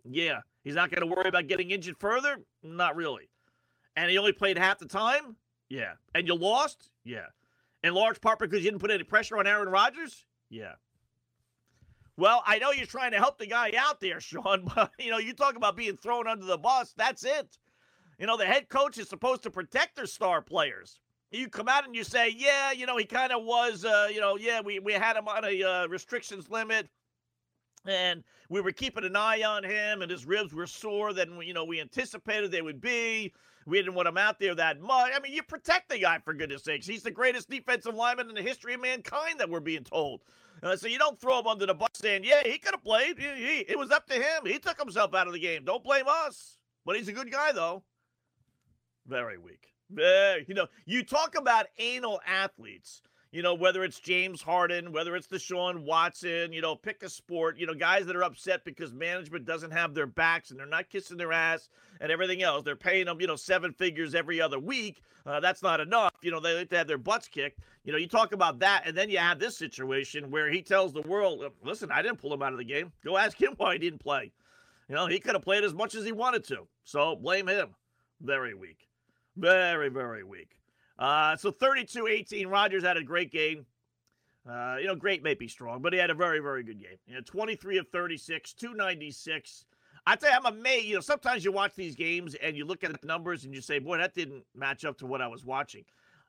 [0.09, 0.41] Yeah.
[0.63, 2.39] He's not going to worry about getting injured further?
[2.63, 3.29] Not really.
[3.97, 5.37] And he only played half the time?
[5.69, 5.95] Yeah.
[6.15, 6.91] And you lost?
[7.05, 7.27] Yeah.
[7.83, 10.25] In large part because you didn't put any pressure on Aaron Rodgers?
[10.49, 10.75] Yeah.
[12.17, 15.19] Well, I know you're trying to help the guy out there, Sean, but you know,
[15.19, 16.95] you talk about being thrown under the bus.
[16.97, 17.59] That's it.
[18.19, 21.01] You know, the head coach is supposed to protect their star players
[21.33, 24.21] you come out and you say, yeah, you know, he kind of was, uh, you
[24.21, 26.89] know, yeah, we, we had him on a uh, restrictions limit
[27.87, 31.55] and we were keeping an eye on him and his ribs were sore than, you
[31.55, 33.33] know, we anticipated they would be.
[33.65, 35.13] We didn't want him out there that much.
[35.15, 36.87] I mean, you protect the guy for goodness sakes.
[36.87, 40.23] He's the greatest defensive lineman in the history of mankind that we're being told.
[40.63, 43.19] Uh, so you don't throw him under the bus saying, yeah, he could have played.
[43.19, 44.45] He, he, it was up to him.
[44.45, 45.65] He took himself out of the game.
[45.65, 46.59] Don't blame us.
[46.85, 47.85] But he's a good guy, though.
[49.07, 49.72] Very weak.
[49.99, 53.03] Uh, you know, you talk about anal athletes.
[53.33, 57.09] You know, whether it's James Harden, whether it's the Deshaun Watson, you know, pick a
[57.09, 60.67] sport, you know, guys that are upset because management doesn't have their backs and they're
[60.67, 61.71] not kissing their ass
[62.03, 62.63] and everything else.
[62.63, 65.01] They're paying them, you know, seven figures every other week.
[65.25, 66.13] Uh, that's not enough.
[66.21, 67.61] You know, they like to have their butts kicked.
[67.85, 70.93] You know, you talk about that, and then you have this situation where he tells
[70.93, 72.93] the world, listen, I didn't pull him out of the game.
[73.03, 74.31] Go ask him why he didn't play.
[74.91, 76.69] You know, he could have played as much as he wanted to.
[76.85, 77.75] So blame him.
[78.21, 78.89] Very weak.
[79.37, 80.57] Very, very weak.
[80.99, 82.49] Uh, so 32 18.
[82.49, 83.67] Rodgers had a great game.
[84.49, 86.97] Uh, you know, great may be strong, but he had a very, very good game.
[87.07, 89.65] You know, 23 of 36, 296.
[90.05, 90.87] I tell you, I'm amazed.
[90.87, 93.61] You know, sometimes you watch these games and you look at the numbers and you
[93.61, 95.85] say, boy, that didn't match up to what I was watching.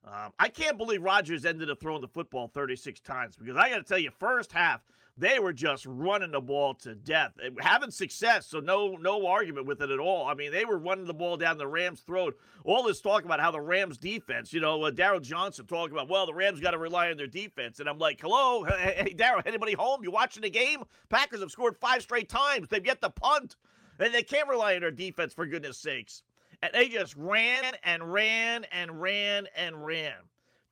[0.06, 3.78] Um, I can't believe Rodgers ended up throwing the football 36 times because I got
[3.78, 4.82] to tell you, first half,
[5.18, 8.48] they were just running the ball to death, having success.
[8.48, 10.26] So no no argument with it at all.
[10.26, 12.38] I mean, they were running the ball down the Rams' throat.
[12.64, 16.10] All this talk about how the Rams' defense, you know, uh, Daryl Johnson talking about,
[16.10, 19.14] well, the Rams got to rely on their defense, and I'm like, hello, hey, hey
[19.14, 20.04] Daryl, anybody home?
[20.04, 20.84] You watching the game?
[21.10, 22.68] Packers have scored five straight times.
[22.70, 23.56] They've yet to punt,
[24.00, 26.24] and they can't rely on their defense for goodness sakes.
[26.64, 30.14] And they just ran and ran and ran and ran.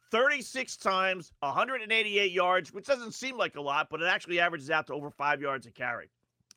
[0.10, 4.88] 36 times, 188 yards, which doesn't seem like a lot, but it actually averages out
[4.88, 6.10] to over five yards a carry.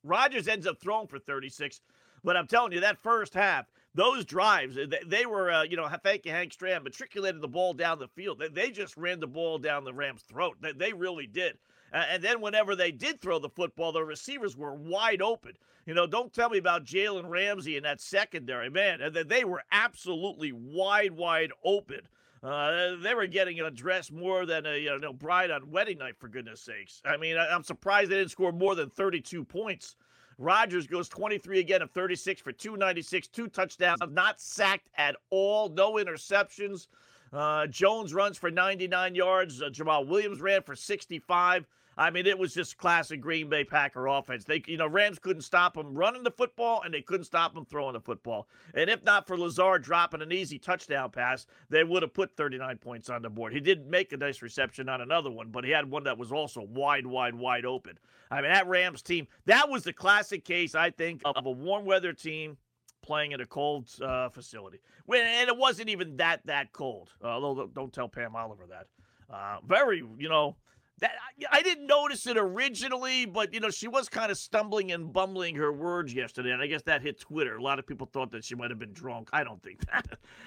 [0.05, 1.81] Rodgers ends up throwing for 36,
[2.23, 5.89] but I'm telling you, that first half, those drives, they, they were, uh, you know,
[6.05, 8.39] thank you, Hank Stram, matriculated the ball down the field.
[8.39, 10.59] They, they just ran the ball down the Rams' throat.
[10.61, 11.59] They, they really did.
[11.93, 15.53] Uh, and then whenever they did throw the football, the receivers were wide open.
[15.87, 19.01] You know, don't tell me about Jalen Ramsey in that secondary, man.
[19.01, 22.01] And They were absolutely wide, wide open.
[22.43, 26.29] Uh, they were getting address more than a you know bride on wedding night, for
[26.29, 27.01] goodness sakes.
[27.05, 29.97] I mean, I, am surprised they didn't score more than 32 points.
[30.37, 35.95] Rodgers goes 23 again of 36 for 296, two touchdowns, not sacked at all, no
[35.95, 36.89] interceptions.
[37.35, 39.61] Uh, Jones runs for 99 yards.
[39.61, 41.67] Uh, Jamaal Williams ran for 65.
[41.97, 44.45] I mean, it was just classic Green Bay Packer offense.
[44.45, 47.65] They, you know, Rams couldn't stop them running the football, and they couldn't stop them
[47.65, 48.49] throwing the football.
[48.75, 52.79] And if not for Lazard dropping an easy touchdown pass, they would have put 39
[52.79, 53.53] points on the board.
[53.53, 56.33] He did make a nice reception on another one, but he had one that was
[56.33, 57.99] also wide, wide, wide open.
[58.31, 61.85] I mean, that Rams team, that was the classic case, I think, of a warm
[61.85, 62.57] weather team
[63.05, 64.81] playing in a cold uh, facility.
[65.09, 67.11] And it wasn't even that that cold.
[67.23, 68.87] Although don't tell Pam Oliver that.
[69.31, 70.57] Uh, very, you know,
[71.01, 71.13] that
[71.51, 75.57] I didn't notice it originally, but you know she was kind of stumbling and bumbling
[75.57, 77.57] her words yesterday, and I guess that hit Twitter.
[77.57, 79.29] A lot of people thought that she might have been drunk.
[79.33, 80.07] I don't think that.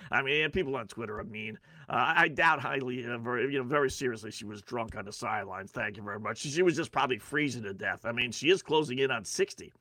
[0.09, 1.59] I mean, people on Twitter are mean.
[1.89, 5.11] Uh, I doubt highly, uh, very you know, very seriously, she was drunk on the
[5.11, 5.71] sidelines.
[5.71, 6.39] Thank you very much.
[6.39, 8.05] She was just probably freezing to death.
[8.05, 9.73] I mean, she is closing in on sixty.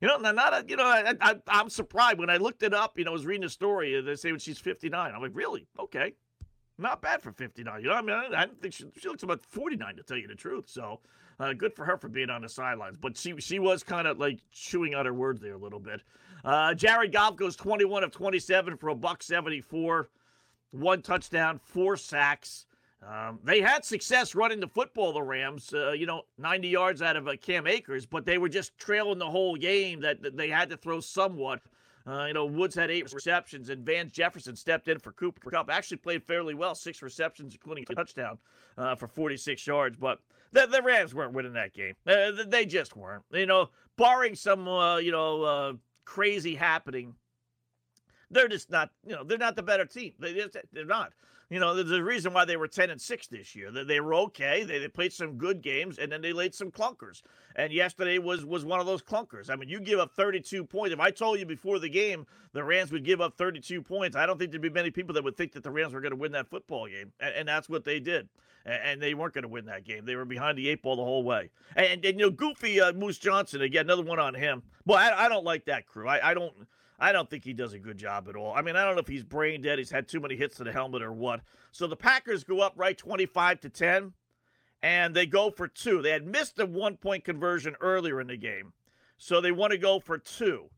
[0.00, 2.98] You know, not a, you know, I, I, I'm surprised when I looked it up.
[2.98, 3.96] You know, I was reading a story.
[3.96, 5.12] And they say when she's 59.
[5.14, 5.66] I'm like, really?
[5.78, 6.12] Okay,
[6.78, 7.80] not bad for 59.
[7.80, 10.28] You know, I mean, I, I think she, she, looks about 49 to tell you
[10.28, 10.68] the truth.
[10.68, 11.00] So,
[11.40, 12.96] uh, good for her for being on the sidelines.
[13.00, 16.00] But she she was kind of like chewing out her words there a little bit.
[16.44, 20.10] Uh, Jared Goff goes 21 of 27 for a buck 74,
[20.70, 22.66] one touchdown, four sacks.
[23.06, 27.16] Um, they had success running the football, the Rams, uh, you know, 90 yards out
[27.16, 30.48] of uh, Cam Akers, but they were just trailing the whole game that, that they
[30.48, 31.60] had to throw somewhat.
[32.06, 35.70] Uh, you know, Woods had eight receptions, and Van Jefferson stepped in for Cooper Kupp.
[35.70, 38.38] Actually played fairly well, six receptions, including a touchdown
[38.78, 39.96] uh, for 46 yards.
[39.96, 40.20] But
[40.52, 41.94] the, the, Rams weren't winning that game.
[42.06, 43.24] Uh, they just weren't.
[43.32, 45.72] You know, barring some, uh, you know, uh,
[46.04, 47.14] crazy happening,
[48.30, 48.90] they're just not.
[49.04, 50.12] You know, they're not the better team.
[50.20, 51.12] They, they're not
[51.48, 53.70] you know, there's a reason why they were 10 and 6 this year.
[53.70, 54.64] They, they were okay.
[54.64, 57.22] They, they played some good games and then they laid some clunkers.
[57.54, 59.48] And yesterday was was one of those clunkers.
[59.48, 60.92] I mean, you give up 32 points.
[60.92, 64.26] If I told you before the game the Rams would give up 32 points, I
[64.26, 66.16] don't think there'd be many people that would think that the Rams were going to
[66.16, 67.12] win that football game.
[67.20, 68.28] And, and that's what they did.
[68.64, 70.04] And, and they weren't going to win that game.
[70.04, 71.50] They were behind the eight ball the whole way.
[71.76, 74.62] And, and, you know, goofy uh, Moose Johnson, again, another one on him.
[74.84, 76.08] Well, I, I don't like that crew.
[76.08, 76.52] I, I don't.
[76.98, 78.54] I don't think he does a good job at all.
[78.54, 80.64] I mean, I don't know if he's brain dead, he's had too many hits to
[80.64, 81.40] the helmet or what.
[81.72, 84.12] So the Packers go up right 25 to 10
[84.82, 86.00] and they go for two.
[86.00, 88.72] They had missed a one-point conversion earlier in the game.
[89.18, 90.70] So they want to go for two.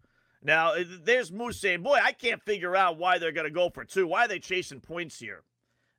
[0.43, 3.71] Now, eh, there's Moose saying, Boy, I can't figure out why they're going to go
[3.71, 4.07] for two.
[4.07, 5.43] Why are they chasing points here?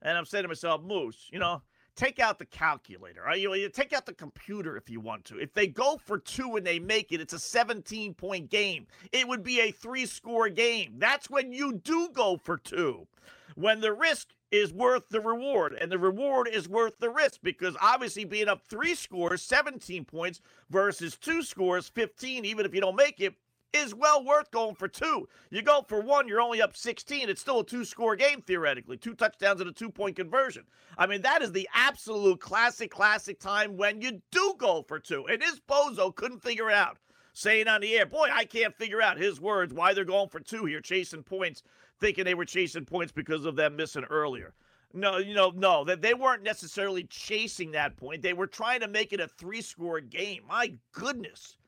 [0.02, 1.62] And I'm saying to myself, Moose, you know,
[2.00, 3.22] take out the calculator.
[3.26, 3.40] Right?
[3.40, 5.38] You, you take out the computer if you want to.
[5.38, 8.88] If they go for two and they make it, it's a 17 point game.
[9.12, 10.96] It would be a three score game.
[10.98, 13.08] That's when you do go for two.
[13.56, 17.76] When the risk is worth the reward, and the reward is worth the risk because
[17.82, 22.96] obviously being up three scores, 17 points, versus two scores, 15, even if you don't
[22.96, 23.36] make it,
[23.74, 25.28] is well worth going for two.
[25.50, 27.30] You go for one, you're only up 16.
[27.30, 28.98] It's still a two score game, theoretically.
[28.98, 30.64] Two touchdowns and a two point conversion.
[30.98, 35.26] I mean, that is the absolute classic, classic time when you do go for two.
[35.28, 36.98] And this bozo couldn't figure out.
[37.34, 40.40] Saying on the air, boy, I can't figure out his words why they're going for
[40.40, 41.64] two here, chasing points,
[42.00, 44.54] thinking they were chasing points because of them missing earlier.
[44.94, 48.24] No, you know, no, that they weren't necessarily chasing that point.
[48.24, 50.42] They were trying to make it a three score game.
[50.48, 51.59] My goodness.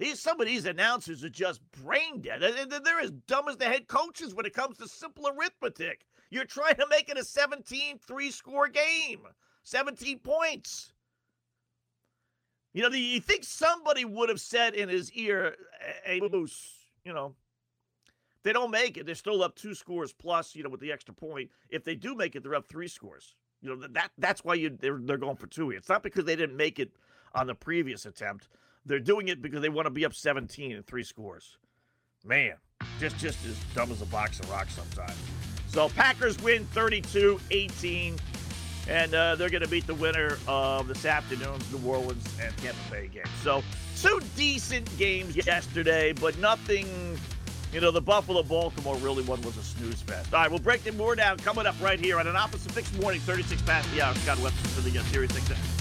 [0.00, 2.40] These some of these announcers are just brain dead.
[2.40, 6.06] They're as dumb as the head coaches when it comes to simple arithmetic.
[6.30, 9.26] You're trying to make it a 17 three score game,
[9.64, 10.94] 17 points.
[12.72, 15.54] You know, you think somebody would have said in his ear,
[16.02, 17.34] "Hey, Moose, you know,
[18.42, 20.56] they don't make it, they're still up two scores plus.
[20.56, 21.50] You know, with the extra point.
[21.68, 23.34] If they do make it, they're up three scores.
[23.60, 25.72] You know that that's why you they're, they're going for two.
[25.72, 26.90] It's not because they didn't make it
[27.34, 28.48] on the previous attempt.
[28.90, 31.56] They're doing it because they want to be up 17 in three scores.
[32.24, 32.54] Man,
[32.98, 35.16] just just as dumb as a box of rocks sometimes.
[35.68, 38.18] So Packers win 32-18,
[38.88, 42.80] and uh, they're going to beat the winner of this afternoon's New Orleans and Tampa
[42.90, 43.22] Bay game.
[43.44, 43.62] So
[43.96, 47.16] two decent games yesterday, but nothing.
[47.72, 50.34] You know, the Buffalo Baltimore really one was a snooze fest.
[50.34, 52.74] All right, we'll break them more down coming up right here on an Office opposite
[52.74, 54.12] picks morning, 36 past the hour.
[54.16, 55.79] Scott Webster for the uh, Sirius 6.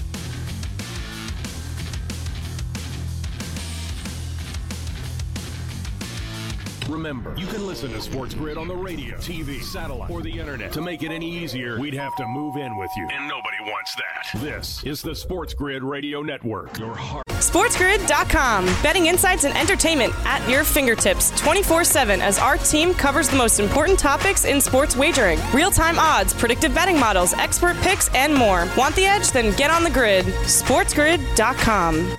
[6.90, 10.72] Remember, you can listen to Sports Grid on the radio, TV, satellite, or the internet.
[10.74, 13.08] To make it any easier, we'd have to move in with you.
[13.12, 14.42] And nobody wants that.
[14.42, 16.74] This is the Sports Grid Radio Network.
[16.74, 17.22] iHeart.
[17.28, 18.66] SportsGrid.com.
[18.84, 23.60] Betting insights and entertainment at your fingertips 24 7 as our team covers the most
[23.60, 28.68] important topics in sports wagering real time odds, predictive betting models, expert picks, and more.
[28.78, 29.32] Want the edge?
[29.32, 30.26] Then get on the grid.
[30.26, 32.18] SportsGrid.com.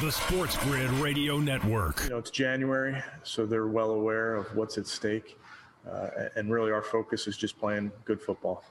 [0.00, 2.04] the Sports Grid Radio Network.
[2.04, 5.38] You know, it's January, so they're well aware of what's at stake.
[5.86, 8.64] Uh, and really, our focus is just playing good football.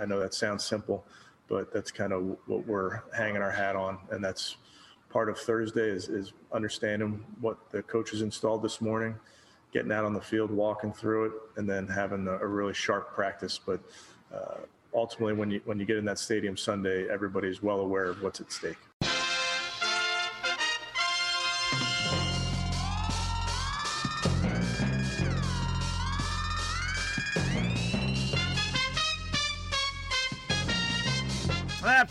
[0.00, 1.04] I know that sounds simple,
[1.46, 3.98] but that's kind of what we're hanging our hat on.
[4.10, 4.56] And that's
[5.10, 9.14] part of Thursday is, is understanding what the coaches installed this morning,
[9.74, 13.12] getting out on the field, walking through it, and then having a, a really sharp
[13.14, 13.58] practice.
[13.58, 13.80] But
[14.34, 14.60] uh,
[14.94, 18.40] ultimately, when you when you get in that stadium Sunday, everybody's well aware of what's
[18.40, 18.78] at stake.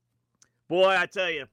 [0.70, 1.48] boy, I tell you,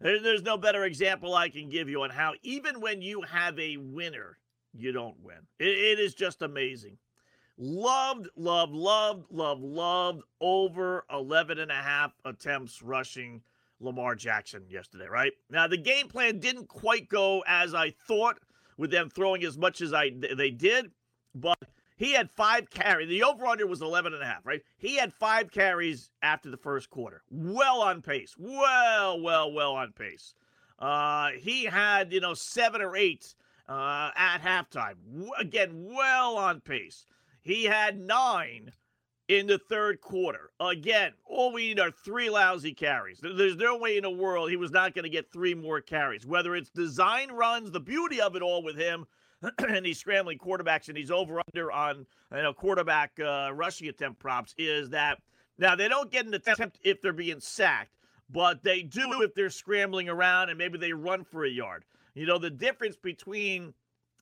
[0.00, 3.76] there's no better example I can give you on how even when you have a
[3.76, 4.38] winner,
[4.76, 5.38] you don't win.
[5.58, 6.98] it, it is just amazing.
[7.56, 13.42] Loved, loved, loved, loved, loved over 11 and a half attempts rushing
[13.80, 15.32] Lamar Jackson yesterday, right?
[15.50, 18.38] Now, the game plan didn't quite go as I thought
[18.76, 20.90] with them throwing as much as I they did,
[21.34, 21.58] but
[21.96, 23.08] he had five carries.
[23.08, 24.62] The over-under was 11 and a half, right?
[24.78, 27.22] He had five carries after the first quarter.
[27.30, 28.34] Well on pace.
[28.36, 30.34] Well, well, well on pace.
[30.78, 33.34] Uh, he had, you know, seven or eight
[33.68, 34.96] uh, at halftime.
[35.38, 37.06] Again, well on pace.
[37.42, 38.72] He had nine
[39.28, 40.50] in the third quarter.
[40.60, 43.20] Again, all we need are three lousy carries.
[43.20, 46.26] There's no way in the world he was not going to get three more carries.
[46.26, 49.06] Whether it's design runs, the beauty of it all with him,
[49.68, 54.18] and these scrambling quarterbacks and he's over under on you know quarterback uh, rushing attempt
[54.18, 55.18] props is that
[55.58, 57.96] now they don't get an attempt if they're being sacked,
[58.30, 61.84] but they do if they're scrambling around and maybe they run for a yard.
[62.14, 63.74] You know, the difference between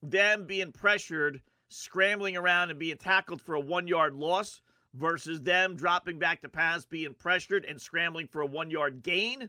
[0.02, 4.60] them being pressured, scrambling around, and being tackled for a one yard loss
[4.94, 9.48] versus them dropping back to pass, being pressured, and scrambling for a one yard gain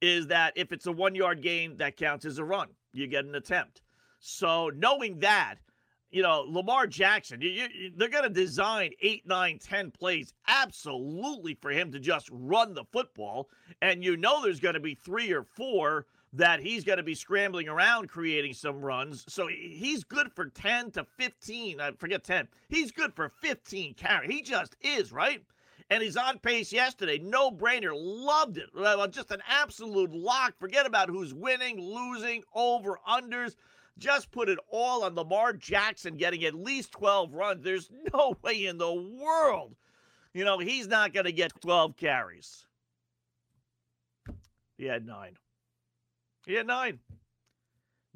[0.00, 2.68] is that if it's a one yard gain, that counts as a run.
[2.92, 3.82] You get an attempt.
[4.20, 5.56] So knowing that,
[6.10, 11.54] you know, Lamar Jackson, you, you, they're going to design eight, nine, ten plays absolutely
[11.54, 13.48] for him to just run the football.
[13.82, 17.14] And you know there's going to be three or four that he's going to be
[17.14, 19.24] scrambling around creating some runs.
[19.28, 21.80] So he's good for 10 to 15.
[21.80, 22.48] I forget 10.
[22.68, 24.28] He's good for 15 carry.
[24.28, 25.42] He just is, right?
[25.90, 27.18] And he's on pace yesterday.
[27.18, 27.92] No brainer.
[27.94, 28.68] Loved it.
[29.10, 30.54] Just an absolute lock.
[30.58, 33.54] Forget about who's winning, losing, over, unders.
[33.98, 37.64] Just put it all on Lamar Jackson getting at least 12 runs.
[37.64, 39.74] There's no way in the world,
[40.32, 42.66] you know, he's not going to get 12 carries.
[44.76, 45.36] He had nine.
[46.46, 47.00] He had nine.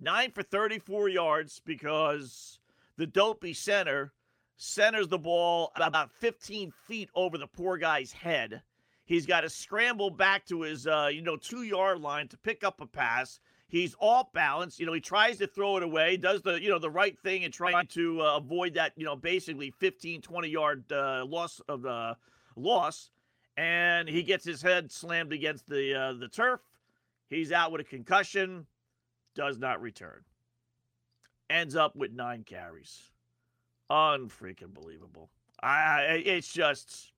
[0.00, 2.60] Nine for 34 yards because
[2.96, 4.12] the dopey center
[4.56, 8.62] centers the ball about 15 feet over the poor guy's head.
[9.04, 12.62] He's got to scramble back to his, uh, you know, two yard line to pick
[12.62, 13.40] up a pass.
[13.72, 14.78] He's off balance.
[14.78, 17.44] You know, he tries to throw it away, does the, you know, the right thing
[17.44, 21.80] and trying to uh, avoid that, you know, basically 15, 20 yard uh, loss of
[21.80, 22.14] the uh,
[22.54, 23.11] loss.
[23.56, 26.61] And he gets his head slammed against the uh, the turf.
[27.30, 28.66] He's out with a concussion,
[29.35, 30.20] does not return.
[31.48, 33.11] Ends up with nine carries.
[33.90, 35.30] Unfreaking believable.
[35.62, 37.12] I, it's just,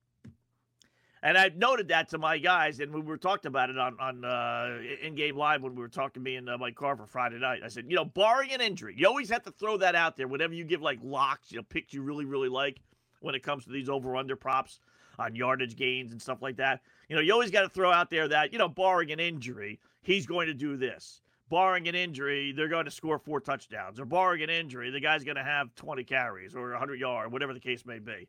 [1.25, 4.23] and I've noted that to my guys, and we were talking about it on on
[4.23, 7.39] uh, in game live when we were talking to me and uh, Mike Carver Friday
[7.39, 7.61] night.
[7.65, 10.27] I said, you know, barring an injury, you always have to throw that out there
[10.27, 12.79] whenever you give like locks, you know, picks you really really like
[13.21, 14.79] when it comes to these over under props
[15.17, 16.81] on yardage gains and stuff like that.
[17.09, 19.79] You know, you always got to throw out there that you know, barring an injury,
[20.03, 21.21] he's going to do this.
[21.49, 23.99] Barring an injury, they're going to score four touchdowns.
[23.99, 27.53] Or barring an injury, the guy's going to have 20 carries or 100 yards, whatever
[27.53, 28.27] the case may be.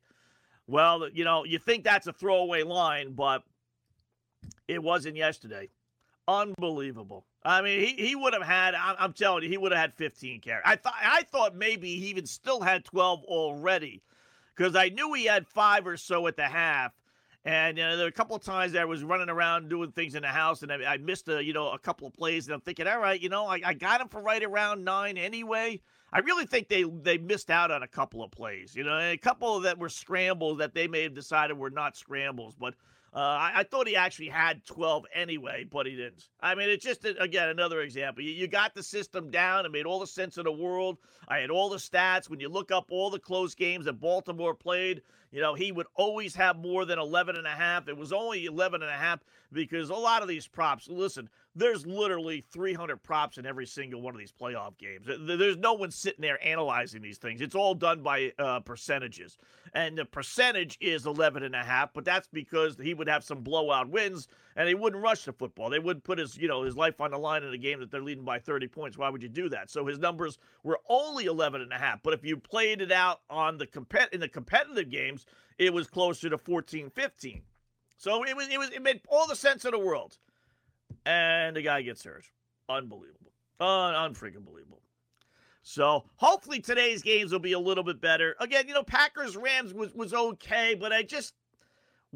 [0.67, 3.43] Well, you know, you think that's a throwaway line, but
[4.69, 5.69] it wasn't yesterday.
[6.29, 7.25] Unbelievable.
[7.45, 8.75] I mean, he, he would have had.
[8.75, 10.63] I'm, telling you, he would have had 15 carries.
[10.65, 14.03] I thought I thought maybe he even still had 12 already
[14.57, 16.93] because I knew he had five or so at the half.
[17.45, 20.17] And you know, there were a couple of times I was running around doing things
[20.17, 22.55] in the house, and I, I missed a you know a couple of plays, and
[22.55, 25.81] I'm thinking, all right, you know, I, I got him for right around nine anyway.
[26.13, 29.17] I really think they they missed out on a couple of plays, you know, a
[29.17, 32.75] couple that were scrambles that they may have decided were not scrambles, but
[33.17, 36.29] uh, I, I, thought he actually had 12 anyway, but he didn't.
[36.43, 38.23] I mean, it's just, again, another example.
[38.23, 39.65] You, you, got the system down.
[39.65, 40.99] It made all the sense in the world.
[41.27, 42.29] I had all the stats.
[42.29, 45.01] When you look up all the close games that Baltimore played,
[45.31, 47.89] you know, he would always have more than 11 and a half.
[47.89, 49.21] It was only 11 and a half
[49.53, 54.15] because a lot of these props, listen, there's literally 300 props in every single one
[54.15, 55.07] of these playoff games.
[55.07, 57.41] There's no one sitting there analyzing these things.
[57.41, 59.39] It's all done by uh, percentages.
[59.75, 63.41] And the percentage is 11 and a half, but that's because he would have some
[63.41, 65.69] blowout wins and he wouldn't rush the football.
[65.69, 67.91] They wouldn't put his, you know, his life on the line in a game that
[67.91, 68.97] they're leading by 30 points.
[68.97, 69.71] Why would you do that?
[69.71, 73.21] So his numbers were only 11 and a half, but if you played it out
[73.29, 75.27] on the compet in the competitive games,
[75.59, 77.43] it was closer to 14, 15.
[77.99, 80.19] So it was it was it made all the sense in the world
[81.05, 82.25] and the guy gets hurt.
[82.69, 83.33] Unbelievable.
[83.61, 84.83] Un- unfreaking believable.
[85.63, 88.37] So hopefully today's games will be a little bit better.
[88.39, 91.35] Again, you know, Packers Rams was was okay, but I just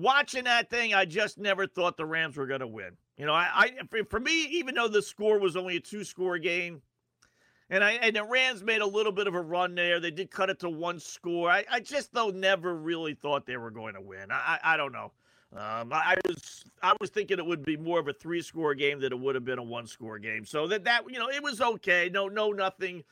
[0.01, 2.97] watching that thing, I just never thought the Rams were going to win.
[3.17, 6.39] You know, I, I for me, even though the score was only a two score
[6.39, 6.81] game,
[7.69, 10.01] and I and the Rams made a little bit of a run there.
[10.01, 11.51] They did cut it to one score.
[11.51, 14.31] I, I just though never really thought they were going to win.
[14.31, 15.13] I I, I don't know.
[15.53, 19.01] Um, I was I was thinking it would be more of a three score game
[19.01, 20.45] than it would have been a one score game.
[20.45, 22.09] So that that you know it was okay.
[22.13, 23.05] No no nothing.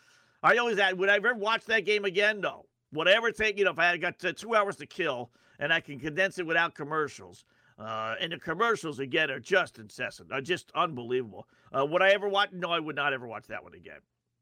[0.43, 2.41] I always would I ever watch that game again?
[2.41, 2.65] No.
[2.93, 5.99] Whatever take you know if I had got two hours to kill and I can
[5.99, 7.45] condense it without commercials.
[7.79, 11.47] Uh, and the commercials again are just incessant, are just unbelievable.
[11.77, 12.51] Uh, would I ever watch?
[12.53, 14.01] No, I would not ever watch that one again.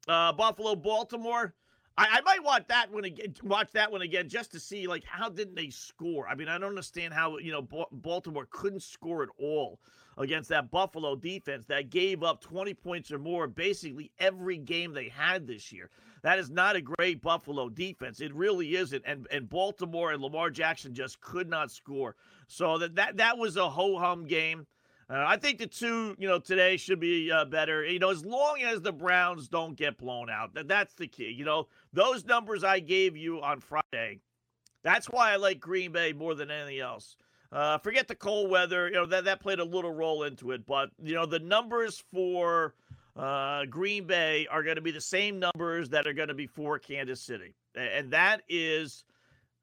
[0.08, 1.54] Uh, Buffalo, Baltimore.
[1.98, 3.34] I, I, might watch that one again.
[3.42, 6.28] Watch that one again just to see like how didn't they score?
[6.28, 9.80] I mean, I don't understand how you know Baltimore couldn't score at all
[10.18, 15.08] against that Buffalo defense that gave up 20 points or more basically every game they
[15.08, 15.90] had this year.
[16.26, 18.20] That is not a great Buffalo defense.
[18.20, 19.04] It really isn't.
[19.06, 22.16] And and Baltimore and Lamar Jackson just could not score.
[22.48, 24.66] So that that that was a ho hum game.
[25.08, 27.84] Uh, I think the two, you know, today should be uh, better.
[27.84, 31.30] You know, as long as the Browns don't get blown out, that, that's the key.
[31.30, 34.18] You know, those numbers I gave you on Friday,
[34.82, 37.16] that's why I like Green Bay more than anything else.
[37.52, 38.88] Uh, forget the cold weather.
[38.88, 42.02] You know that that played a little role into it, but you know the numbers
[42.12, 42.74] for
[43.16, 46.46] uh, Green Bay are going to be the same numbers that are going to be
[46.46, 49.04] for Kansas City, and that is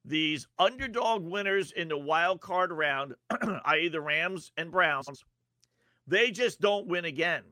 [0.05, 3.15] these underdog winners in the wild card round,
[3.65, 5.23] i.e., the Rams and Browns,
[6.07, 7.43] they just don't win again.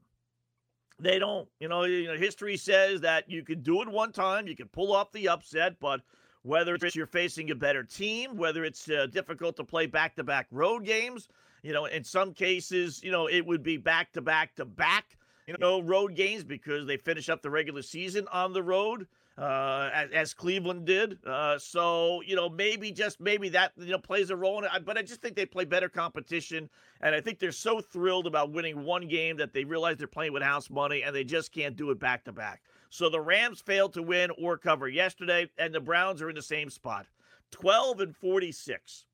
[0.99, 1.47] They don't.
[1.59, 4.67] You know, you know, history says that you can do it one time, you can
[4.67, 6.01] pull off the upset, but
[6.43, 10.83] whether it's you're facing a better team, whether it's uh, difficult to play back-to-back road
[10.85, 11.27] games,
[11.63, 15.17] you know, in some cases, you know, it would be back-to-back to back,
[15.51, 19.89] you know, road games because they finish up the regular season on the road uh,
[19.93, 21.17] as, as, Cleveland did.
[21.25, 24.85] Uh, so you know, maybe just maybe that you know plays a role in it.
[24.85, 26.69] But I just think they play better competition,
[27.01, 30.33] and I think they're so thrilled about winning one game that they realize they're playing
[30.33, 32.61] with house money, and they just can't do it back to back.
[32.89, 36.41] So the Rams failed to win or cover yesterday, and the Browns are in the
[36.41, 37.07] same spot,
[37.51, 39.05] twelve and forty six.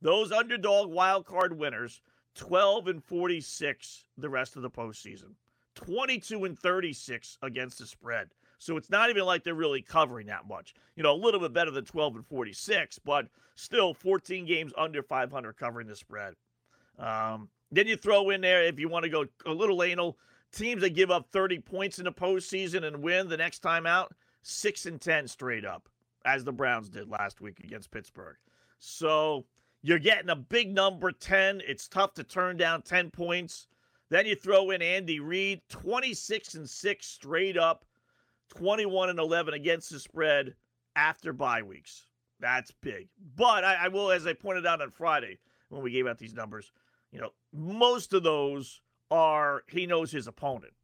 [0.00, 2.02] Those underdog wild card winners,
[2.34, 5.34] twelve and forty six the rest of the postseason.
[5.74, 8.28] 22 and 36 against the spread.
[8.58, 10.74] So it's not even like they're really covering that much.
[10.94, 15.02] You know, a little bit better than 12 and 46, but still 14 games under
[15.02, 16.34] 500 covering the spread.
[16.98, 20.16] Um, then you throw in there, if you want to go a little anal,
[20.52, 24.14] teams that give up 30 points in the postseason and win the next time out,
[24.42, 25.88] 6 and 10 straight up,
[26.24, 28.36] as the Browns did last week against Pittsburgh.
[28.78, 29.44] So
[29.82, 31.62] you're getting a big number 10.
[31.66, 33.66] It's tough to turn down 10 points.
[34.12, 37.86] Then you throw in Andy Reid, 26 and 6 straight up
[38.50, 40.54] 21 and 11 against the spread
[40.94, 42.04] after bye weeks.
[42.38, 43.08] That's big.
[43.34, 45.38] But I, I, will, as I pointed out on Friday
[45.70, 46.72] when we gave out these numbers,
[47.10, 50.74] you know, most of those are he knows his opponent.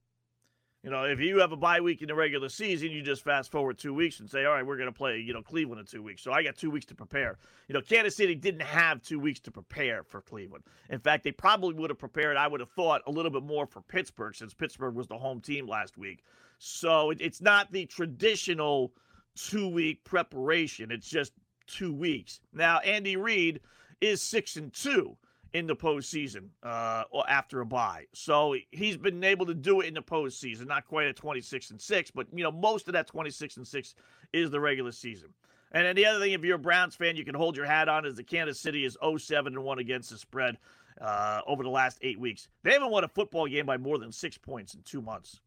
[0.84, 3.50] You know, if you have a bye week in the regular season, you just fast
[3.50, 5.86] forward two weeks and say, all right, we're going to play, you know, Cleveland in
[5.86, 6.22] two weeks.
[6.22, 7.36] So I got two weeks to prepare.
[7.66, 10.62] You know, Kansas City didn't have two weeks to prepare for Cleveland.
[10.88, 13.66] In fact, they probably would have prepared, I would have thought, a little bit more
[13.66, 16.22] for Pittsburgh since Pittsburgh was the home team last week.
[16.58, 18.92] So it, it's not the traditional
[19.34, 20.92] two week preparation.
[20.92, 21.32] It's just
[21.66, 22.38] two weeks.
[22.52, 23.60] Now, Andy Reid
[24.00, 25.16] is six and two
[25.52, 28.04] in the postseason uh, or after a bye.
[28.12, 30.66] So he's been able to do it in the postseason.
[30.66, 33.94] Not quite at 26 and six, but you know most of that 26 and six
[34.32, 35.30] is the regular season.
[35.72, 37.88] And then the other thing, if you're a Browns fan, you can hold your hat
[37.88, 40.56] on is the Kansas City is 07 and 1 against the spread
[41.00, 42.48] uh, over the last eight weeks.
[42.62, 45.40] They haven't won a football game by more than six points in two months.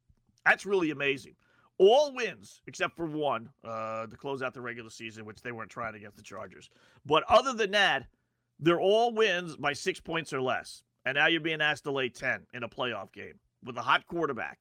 [0.46, 1.36] That's really amazing.
[1.78, 5.72] All wins except for one uh, to close out the regular season, which they weren't
[5.72, 6.70] trying against the Chargers.
[7.06, 8.06] But other than that,
[8.62, 10.84] they're all wins by six points or less.
[11.06, 13.34] And now you're being asked to lay 10 in a playoff game
[13.64, 14.60] with a hot quarterback.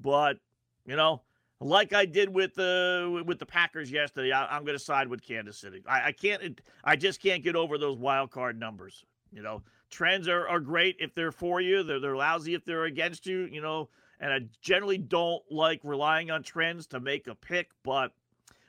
[0.00, 0.38] But,
[0.86, 1.22] you know,
[1.60, 5.22] like I did with the with the Packers yesterday, I, am going to side with
[5.22, 5.82] Kansas City.
[5.86, 9.04] I, I can't, I just can't get over those wild card numbers.
[9.32, 11.82] You know, trends are, are great if they're for you.
[11.82, 13.48] They're they're lousy if they're against you.
[13.50, 13.88] You know,
[14.20, 18.12] and I generally don't like relying on trends to make a pick, but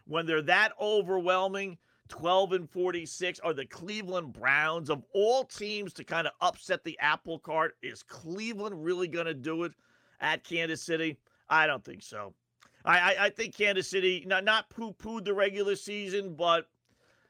[0.05, 1.77] when they're that overwhelming,
[2.09, 6.97] 12 and 46 are the Cleveland Browns of all teams to kind of upset the
[6.99, 7.75] apple cart.
[7.81, 9.73] Is Cleveland really going to do it
[10.21, 11.17] at Kansas City?
[11.49, 12.33] I don't think so.
[12.85, 16.67] I, I, I think Kansas City not not poo pooed the regular season, but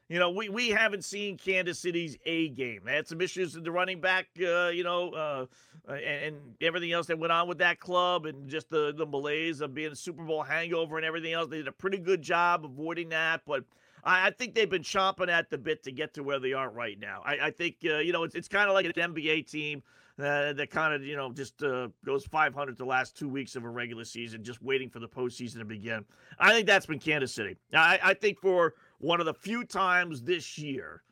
[0.08, 2.80] you know, we, we haven't seen Kansas City's A game.
[2.84, 5.46] They had some issues in the running back, uh, you know, uh,
[5.86, 9.60] and, and, everything else that went on with that club and just the, the malaise
[9.60, 11.50] of being a Super Bowl hangover and everything else.
[11.50, 13.42] They did a pretty good job avoiding that.
[13.46, 13.64] But
[14.08, 16.70] I, I think they've been chomping at the bit to get to where they are
[16.70, 17.22] right now.
[17.24, 19.82] I, I think, uh, you know, it's, it's kind of like an NBA team.
[20.18, 23.62] Uh, that kind of you know just uh, goes 500 the last two weeks of
[23.62, 26.04] a regular season, just waiting for the postseason to begin.
[26.40, 27.56] I think that's been Kansas City.
[27.72, 31.04] I, I think for one of the few times this year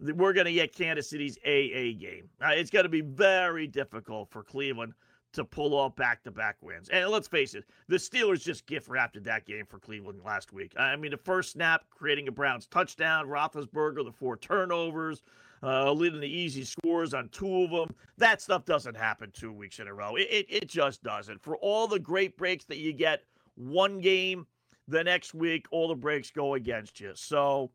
[0.00, 2.30] that we're going to get Kansas City's AA game.
[2.40, 4.94] Uh, it's going to be very difficult for Cleveland
[5.34, 6.88] to pull off back-to-back wins.
[6.88, 10.72] And let's face it, the Steelers just gift wrapped that game for Cleveland last week.
[10.76, 15.22] I mean, the first snap, creating a Browns touchdown, Roethlisberger, the four turnovers,
[15.62, 17.94] uh, leading the easy scores on two of them.
[18.18, 20.16] That stuff doesn't happen two weeks in a row.
[20.16, 21.42] It, it, it just doesn't.
[21.42, 23.24] For all the great breaks that you get
[23.56, 24.46] one game
[24.88, 27.12] the next week, all the breaks go against you.
[27.14, 27.70] So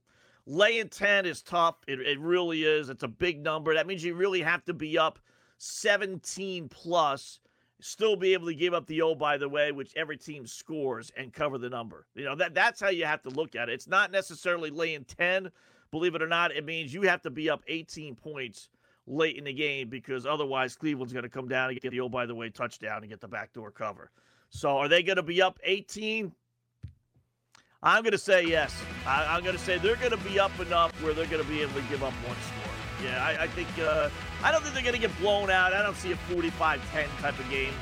[0.46, 1.76] laying 10 is tough.
[1.88, 2.90] It, it really is.
[2.90, 3.74] It's a big number.
[3.74, 5.20] That means you really have to be up
[5.60, 7.40] 17 plus,
[7.82, 11.12] still be able to give up the oh, by the way, which every team scores
[11.18, 12.06] and cover the number.
[12.16, 13.74] You know, that that's how you have to look at it.
[13.74, 15.50] It's not necessarily laying 10.
[15.92, 18.70] Believe it or not, it means you have to be up 18 points
[19.08, 22.10] late in the game because otherwise Cleveland's going to come down and get the oh,
[22.10, 24.12] by the way touchdown and get the backdoor cover.
[24.50, 26.32] So are they going to be up 18?
[27.82, 28.76] I'm going to say yes.
[29.06, 31.50] I, am going to say they're going to be up enough where they're going to
[31.50, 32.69] be able to give up one score.
[33.04, 34.10] Yeah, I, I think uh,
[34.44, 35.74] I don't think they're going to get blown out.
[35.74, 36.80] I don't see a 45-10
[37.22, 37.74] type of game,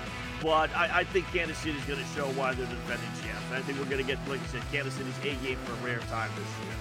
[0.42, 3.44] but I, I think Kansas City is going to show why they're the defending champs.
[3.52, 5.86] I think we're going to get, like I said, Kansas City's A game for a
[5.86, 6.76] rare time this year.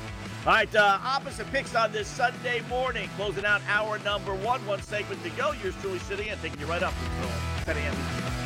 [0.46, 4.64] All right, uh, opposite picks on this Sunday morning, closing out hour number one.
[4.66, 5.52] One segment to go.
[5.62, 8.45] Yours truly sitting and taking you right up until 10 a.m.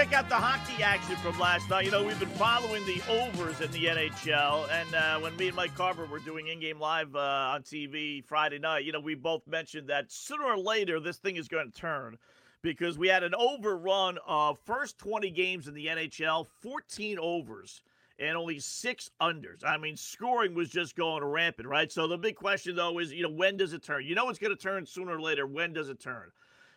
[0.00, 1.84] check out the hockey action from last night.
[1.84, 5.56] You know, we've been following the overs in the NHL, and uh, when me and
[5.56, 9.46] Mike Carver were doing in-game live uh, on TV Friday night, you know, we both
[9.46, 12.16] mentioned that sooner or later this thing is going to turn
[12.62, 17.82] because we had an overrun of first 20 games in the NHL, 14 overs
[18.18, 19.62] and only six unders.
[19.66, 21.92] I mean, scoring was just going rampant, right?
[21.92, 24.06] So the big question though is, you know, when does it turn?
[24.06, 25.46] You know, it's going to turn sooner or later.
[25.46, 26.30] When does it turn?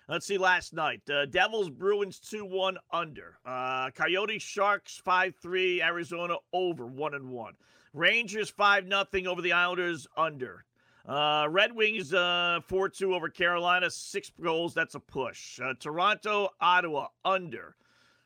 [0.10, 1.02] Let's see last night.
[1.10, 3.38] Uh, Devils Bruins 2 1 under.
[3.46, 5.82] Uh, Coyotes Sharks 5 3.
[5.82, 7.54] Arizona over 1 and 1.
[7.94, 10.66] Rangers 5 0 over the Islanders under.
[11.08, 13.90] Uh, Red Wings uh, 4 2 over Carolina.
[13.90, 14.74] Six goals.
[14.74, 15.60] That's a push.
[15.62, 17.76] Uh, Toronto Ottawa under.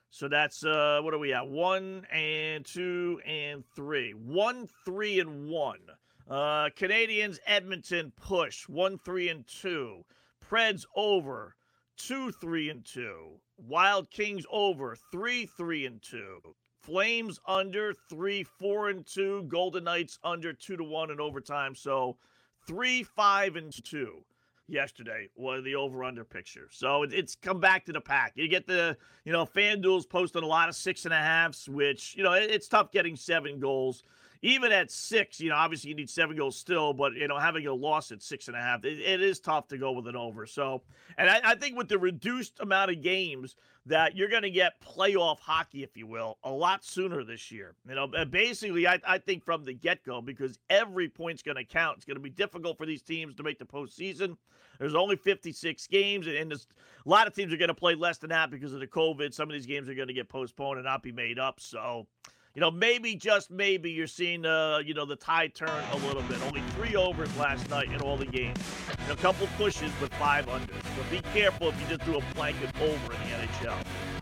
[0.10, 1.48] So that's uh, what are we at?
[1.48, 4.14] One and two and three.
[4.14, 5.80] One, three, and one.
[6.28, 8.68] Uh, Canadiens Edmonton push.
[8.68, 10.04] One, three, and two.
[10.50, 11.56] Preds over
[11.98, 13.40] two, three, and two.
[13.58, 16.40] Wild Kings over three, three, and two.
[16.82, 19.44] Flames under three, four, and two.
[19.44, 21.76] Golden Knights under two to one in overtime.
[21.76, 22.18] So
[22.66, 24.24] three, five, and two
[24.68, 26.68] yesterday was the over under picture.
[26.72, 28.34] So it's come back to the pack.
[28.36, 32.16] You get the, you know, FanDuel's posting a lot of six and a halfs, which,
[32.16, 34.04] you know, it's tough getting seven goals
[34.42, 37.66] even at six, you know, obviously you need seven goals still, but you know, having
[37.68, 40.16] a loss at six and a half, it, it is tough to go with an
[40.16, 40.46] over.
[40.46, 40.84] So,
[41.18, 43.56] and I, I think with the reduced amount of games
[43.88, 47.76] that you're going to get playoff hockey, if you will, a lot sooner this year.
[47.88, 51.64] You know, basically, I, I think from the get go, because every point's going to
[51.64, 51.98] count.
[51.98, 54.38] It's going to be difficult for these teams to make the postseason.
[54.80, 56.58] There's only 56 games, and a
[57.06, 59.34] lot of teams are going to play less than that because of the COVID.
[59.34, 61.60] Some of these games are going to get postponed and not be made up.
[61.60, 62.06] So,
[62.58, 66.24] you know, maybe just maybe you're seeing uh, you know, the tide turn a little
[66.24, 66.42] bit.
[66.42, 68.58] Only three overs last night in all the games.
[68.98, 70.82] And a couple pushes with five unders.
[70.96, 73.74] So be careful if you just do a blanket over in the NHL.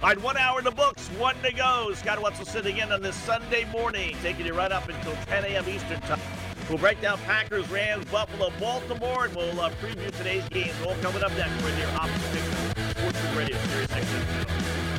[0.01, 1.93] All right, one hour in the books, one to go.
[1.95, 5.69] Scott Wetzel sitting in on this Sunday morning, taking you right up until 10 a.m.
[5.69, 6.19] Eastern time.
[6.67, 10.73] We'll break down Packers, Rams, Buffalo, Baltimore, and we'll uh, preview today's games.
[10.85, 14.94] All coming up next right here, Opposite Sports Radio, Sirius.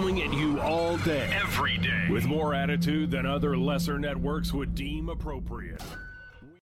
[0.00, 4.74] Coming at you all day, every day, with more attitude than other lesser networks would
[4.74, 5.82] deem appropriate.